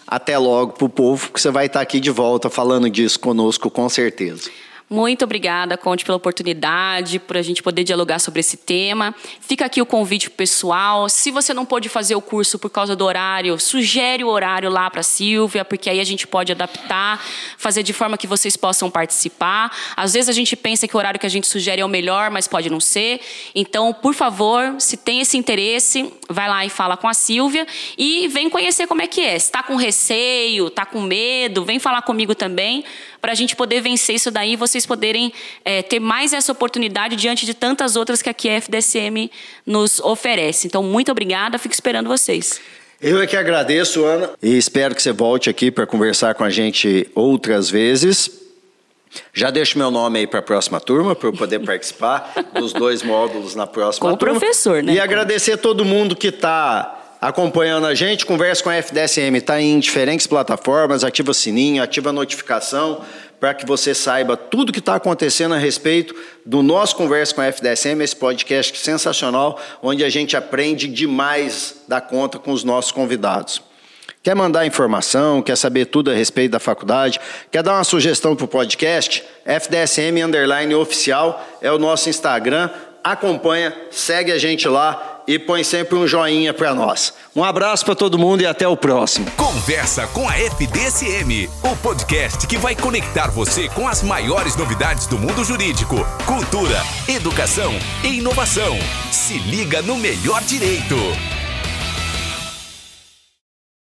até 0.07 0.39
logo 0.39 0.73
para 0.73 0.85
o 0.87 0.89
povo, 0.89 1.31
que 1.31 1.41
você 1.41 1.51
vai 1.51 1.67
estar 1.67 1.81
aqui 1.81 2.01
de 2.01 2.11
volta 2.11 2.49
falando 2.49 2.89
disso 2.89 3.21
conosco 3.21 3.71
com 3.71 3.89
certeza. 3.89 4.51
Muito 4.89 5.25
obrigada, 5.25 5.79
Conte, 5.79 6.05
pela 6.05 6.17
oportunidade, 6.17 7.19
por 7.19 7.37
a 7.37 7.43
gente 7.43 7.63
poder 7.63 7.83
dialogar 7.83 8.19
sobre 8.19 8.41
esse 8.41 8.59
tema. 8.59 9.15
Fica 9.41 9.65
aqui 9.65 9.81
o 9.81 9.87
convite 9.87 10.29
pessoal. 10.29 11.09
Se 11.09 11.31
você 11.31 11.55
não 11.55 11.65
pôde 11.65 11.89
fazer 11.89 12.15
o 12.15 12.21
curso 12.21 12.59
por 12.59 12.69
causa 12.69 12.95
do 12.95 13.05
horário, 13.05 13.59
sugere 13.59 14.23
o 14.23 14.29
horário 14.29 14.69
lá 14.69 14.91
para 14.91 15.01
a 15.01 15.03
Silvia, 15.03 15.65
porque 15.65 15.89
aí 15.89 15.99
a 15.99 16.05
gente 16.05 16.27
pode 16.27 16.53
adaptar, 16.53 17.25
fazer 17.57 17.83
de 17.83 17.93
forma 17.93 18.19
que 18.19 18.27
vocês 18.27 18.57
possam 18.57 18.91
participar. 18.91 19.75
Às 19.97 20.13
vezes 20.13 20.29
a 20.29 20.33
gente 20.33 20.55
pensa 20.55 20.87
que 20.87 20.95
o 20.95 20.99
horário 20.99 21.19
que 21.19 21.27
a 21.27 21.31
gente 21.31 21.47
sugere 21.47 21.81
é 21.81 21.85
o 21.85 21.89
melhor, 21.89 22.31
mas 22.31 22.47
pode 22.47 22.69
não 22.69 22.81
ser. 22.81 23.21
Então, 23.55 23.95
por 23.95 24.15
favor, 24.15 24.75
se 24.79 24.99
tem 24.99 25.21
esse 25.21 25.39
interesse, 25.39 26.13
vai 26.29 26.49
lá 26.49 26.67
e 26.67 26.69
fala 26.69 26.99
com 26.99 27.09
a 27.09 27.15
Silvia 27.15 27.67
e 27.97 28.29
vem 28.29 28.51
conhecer 28.51 28.87
como 28.87 29.01
é 29.01 29.07
que 29.07 29.21
é. 29.21 29.39
Se 29.39 29.47
está 29.47 29.63
com 29.63 29.77
receio, 29.77 30.67
está 30.67 30.85
com 30.85 31.01
medo, 31.01 31.65
vem 31.65 31.79
falar 31.79 32.03
comigo 32.03 32.35
também 32.35 32.85
para 33.23 33.31
a 33.31 33.35
gente 33.37 33.55
poder 33.55 33.81
vencer 33.81 34.17
isso 34.17 34.33
daí 34.33 34.55
e 34.55 34.57
vocês 34.57 34.85
poderem 34.85 35.33
é, 35.65 35.81
ter 35.81 36.01
mais 36.01 36.33
essa 36.33 36.51
oportunidade 36.51 37.15
diante 37.15 37.47
de 37.47 37.55
tantas 37.55 37.95
outras 37.95 38.21
que 38.21 38.29
aqui 38.29 38.49
a 38.51 38.61
FDSM 38.61 39.31
nos 39.65 40.01
oferece. 40.01 40.67
Então, 40.67 40.83
muito 40.83 41.13
obrigada, 41.13 41.57
fico 41.57 41.73
esperando 41.73 42.09
vocês. 42.09 42.61
Eu 43.01 43.23
é 43.23 43.27
que 43.27 43.37
agradeço, 43.37 44.05
Ana, 44.05 44.31
e 44.43 44.57
espero 44.57 44.95
que 44.95 45.03
você 45.03 45.13
volte 45.13 45.49
aqui 45.49 45.71
para 45.71 45.87
conversar 45.87 46.35
com 46.35 46.43
a 46.43 46.51
gente 46.51 47.09
outras 47.15 47.71
vezes. 47.71 48.43
Já 49.33 49.51
deixo 49.51 49.79
meu 49.79 49.91
nome 49.91 50.21
aí 50.21 50.27
para 50.27 50.41
a 50.41 50.43
próxima 50.43 50.81
turma, 50.81 51.15
para 51.15 51.29
eu 51.29 51.33
poder 51.33 51.61
participar 51.65 52.33
dos 52.55 52.73
dois 52.73 53.03
módulos 53.03 53.55
na 53.55 53.67
próxima 53.69 54.11
Com 54.11 54.17
turma. 54.17 54.35
Com 54.35 54.37
o 54.37 54.41
professor, 54.41 54.83
né? 54.83 54.95
E 54.95 55.01
agradecer 55.01 55.53
a 55.53 55.57
todo 55.57 55.85
mundo 55.85 56.17
que 56.17 56.29
está 56.29 57.02
acompanhando 57.23 57.87
a 57.87 57.95
gente, 57.95 58.27
conversa 58.27 58.65
com 58.65 58.69
a 58.69 58.75
FDSM, 58.75 59.37
está 59.37 59.61
em 59.61 59.79
diferentes 59.79 60.27
plataformas, 60.27 61.05
ativa 61.05 61.31
o 61.31 61.35
sininho, 61.35 61.81
ativa 61.81 62.11
a 62.11 62.13
notificação, 62.13 63.01
para 63.39 63.55
que 63.55 63.65
você 63.65 63.95
saiba 63.95 64.37
tudo 64.37 64.73
que 64.73 64.81
está 64.81 64.97
acontecendo 64.97 65.55
a 65.55 65.59
respeito 65.59 66.17
do 66.45 66.65
nosso 66.65 66.97
Conversa 66.97 67.33
com 67.33 67.41
a 67.41 67.47
FDSM, 67.47 68.03
esse 68.03 68.17
podcast 68.17 68.77
sensacional, 68.77 69.57
onde 69.81 70.03
a 70.03 70.11
gente 70.11 70.37
aprende 70.37 70.89
demais 70.89 71.83
da 71.87 72.01
conta 72.01 72.41
com 72.41 72.51
os 72.51 72.65
nossos 72.65 72.91
convidados. 72.91 73.63
Quer 74.21 74.35
mandar 74.35 74.67
informação, 74.67 75.41
quer 75.43 75.57
saber 75.57 75.87
tudo 75.87 76.11
a 76.11 76.15
respeito 76.15 76.51
da 76.51 76.59
faculdade, 76.59 77.21
quer 77.53 77.63
dar 77.63 77.75
uma 77.75 77.85
sugestão 77.85 78.35
para 78.35 78.47
o 78.47 78.49
podcast? 78.49 79.23
FDSM 79.45 80.25
Underline 80.25 80.75
Oficial 80.75 81.41
é 81.61 81.71
o 81.71 81.79
nosso 81.79 82.09
Instagram. 82.09 82.69
Acompanha, 83.05 83.73
segue 83.93 84.33
a 84.33 84.39
gente 84.39 84.67
lá 84.67 85.12
e 85.27 85.39
põe 85.39 85.65
sempre 85.65 85.97
um 85.97 86.07
joinha 86.07 86.53
para 86.53 86.75
nós. 86.75 87.13
Um 87.35 87.43
abraço 87.43 87.85
para 87.85 87.95
todo 87.95 88.19
mundo 88.19 88.43
e 88.43 88.47
até 88.47 88.67
o 88.67 88.77
próximo. 88.77 89.31
Conversa 89.33 90.07
com 90.09 90.29
a 90.29 90.39
FDSM, 90.39 91.49
o 91.63 91.77
podcast 91.77 92.47
que 92.47 92.59
vai 92.59 92.75
conectar 92.77 93.31
você 93.31 93.69
com 93.69 93.89
as 93.89 94.03
maiores 94.03 94.57
novidades 94.57 95.07
do 95.07 95.19
mundo 95.19 95.45
jurídico, 95.45 95.97
cultura, 96.27 96.81
educação 97.09 97.73
e 98.05 98.19
inovação. 98.19 98.79
Se 99.11 99.39
liga 99.39 99.83
no 99.83 99.97
melhor 99.97 100.43
direito. 100.43 100.97